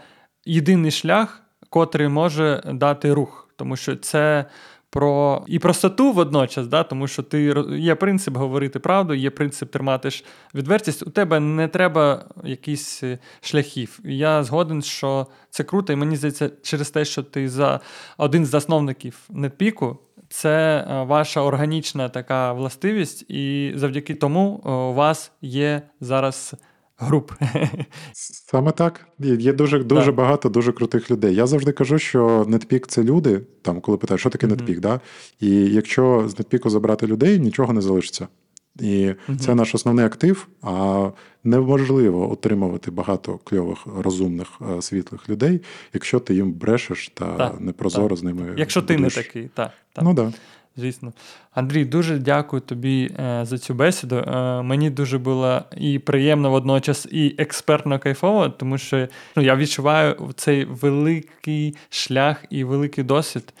[0.44, 4.44] єдиний шлях, котрий може дати рух, тому що це.
[4.92, 10.10] Про і простоту водночас, да, тому що ти є принцип говорити правду, є принцип тримати
[10.10, 10.24] ж
[10.54, 11.02] відвертість.
[11.06, 14.00] У тебе не треба якісь е, шляхів.
[14.04, 17.80] Я згоден, що це круто, і мені здається, через те, що ти за
[18.18, 24.94] один з засновників Нетпіку, це е, ваша органічна така властивість, і завдяки тому е, у
[24.94, 26.54] вас є зараз
[27.00, 27.32] груп.
[28.12, 29.08] Саме так.
[29.18, 30.14] Є дуже дуже Так.
[30.14, 31.34] багато дуже крутих людей.
[31.34, 33.40] Я завжди кажу, що нетпік це люди.
[33.62, 34.56] Там, коли питають, що таке Мгм.
[34.56, 35.00] нетпік, да?
[35.40, 38.28] і якщо з нетпіку забрати людей, нічого не залишиться.
[38.80, 40.48] І це наш основний актив.
[40.62, 41.08] А
[41.44, 44.48] неможливо отримувати багато кльових, розумних,
[44.78, 45.60] е, світлих людей,
[45.94, 48.18] якщо ти їм брешеш та Так, непрозоро так.
[48.18, 48.54] з ними.
[48.56, 49.70] Якщо ти не такий, так.
[49.92, 50.04] так.
[50.04, 50.26] Ну так.
[50.28, 50.32] Да.
[50.76, 51.12] Звісно.
[51.54, 54.16] Андрій, дуже дякую тобі е, за цю бесіду.
[54.16, 60.32] Е, мені дуже було і приємно водночас, і експертно кайфово, тому що ну, я відчуваю
[60.36, 63.52] цей великий шлях і великий досвід.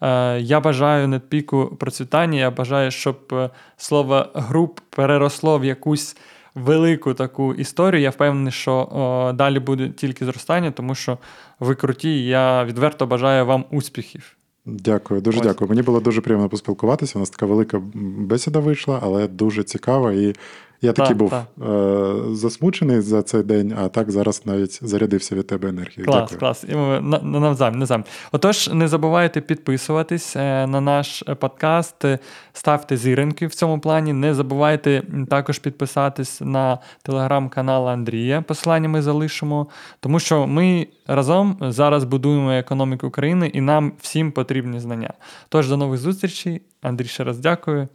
[0.00, 2.38] Е, я бажаю нетпіку процвітання.
[2.38, 6.16] Я бажаю, щоб е, слово груп переросло в якусь
[6.54, 8.02] велику таку історію.
[8.02, 11.18] Я впевнений, що о, далі буде тільки зростання, тому що
[11.60, 12.24] ви круті.
[12.24, 14.37] Я відверто бажаю вам успіхів.
[14.66, 15.46] Дякую, дуже Ось.
[15.46, 15.68] дякую.
[15.68, 17.12] Мені було дуже приємно поспілкуватися.
[17.16, 20.12] У нас така велика бесіда вийшла, але дуже цікава.
[20.12, 20.34] І
[20.82, 21.44] я такий Так, був так.
[21.68, 26.04] е- засмучений за цей день, а так зараз навіть зарядився від тебе енергією.
[26.06, 26.38] Клас, Дякую.
[26.40, 26.64] клас.
[26.68, 28.04] І ми на- на- Навзаєм, навзаєм.
[28.32, 32.04] Отож, не забувайте підписуватись е, на наш е, подкаст,
[32.52, 34.12] ставте зіринки в цьому плані.
[34.12, 38.42] Не забувайте також підписатись на телеграм-канал Андрія.
[38.42, 39.66] Посилання ми залишимо,
[40.00, 45.12] тому що ми разом зараз будуємо економіку України і нам всім потрібні знання.
[45.48, 46.62] Тож до нових зустрічей.
[46.82, 47.88] Андрій, ще раз дякую.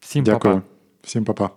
[0.00, 0.54] Всім Дякую.
[0.54, 0.66] па-па.
[1.02, 1.50] Всім па-па.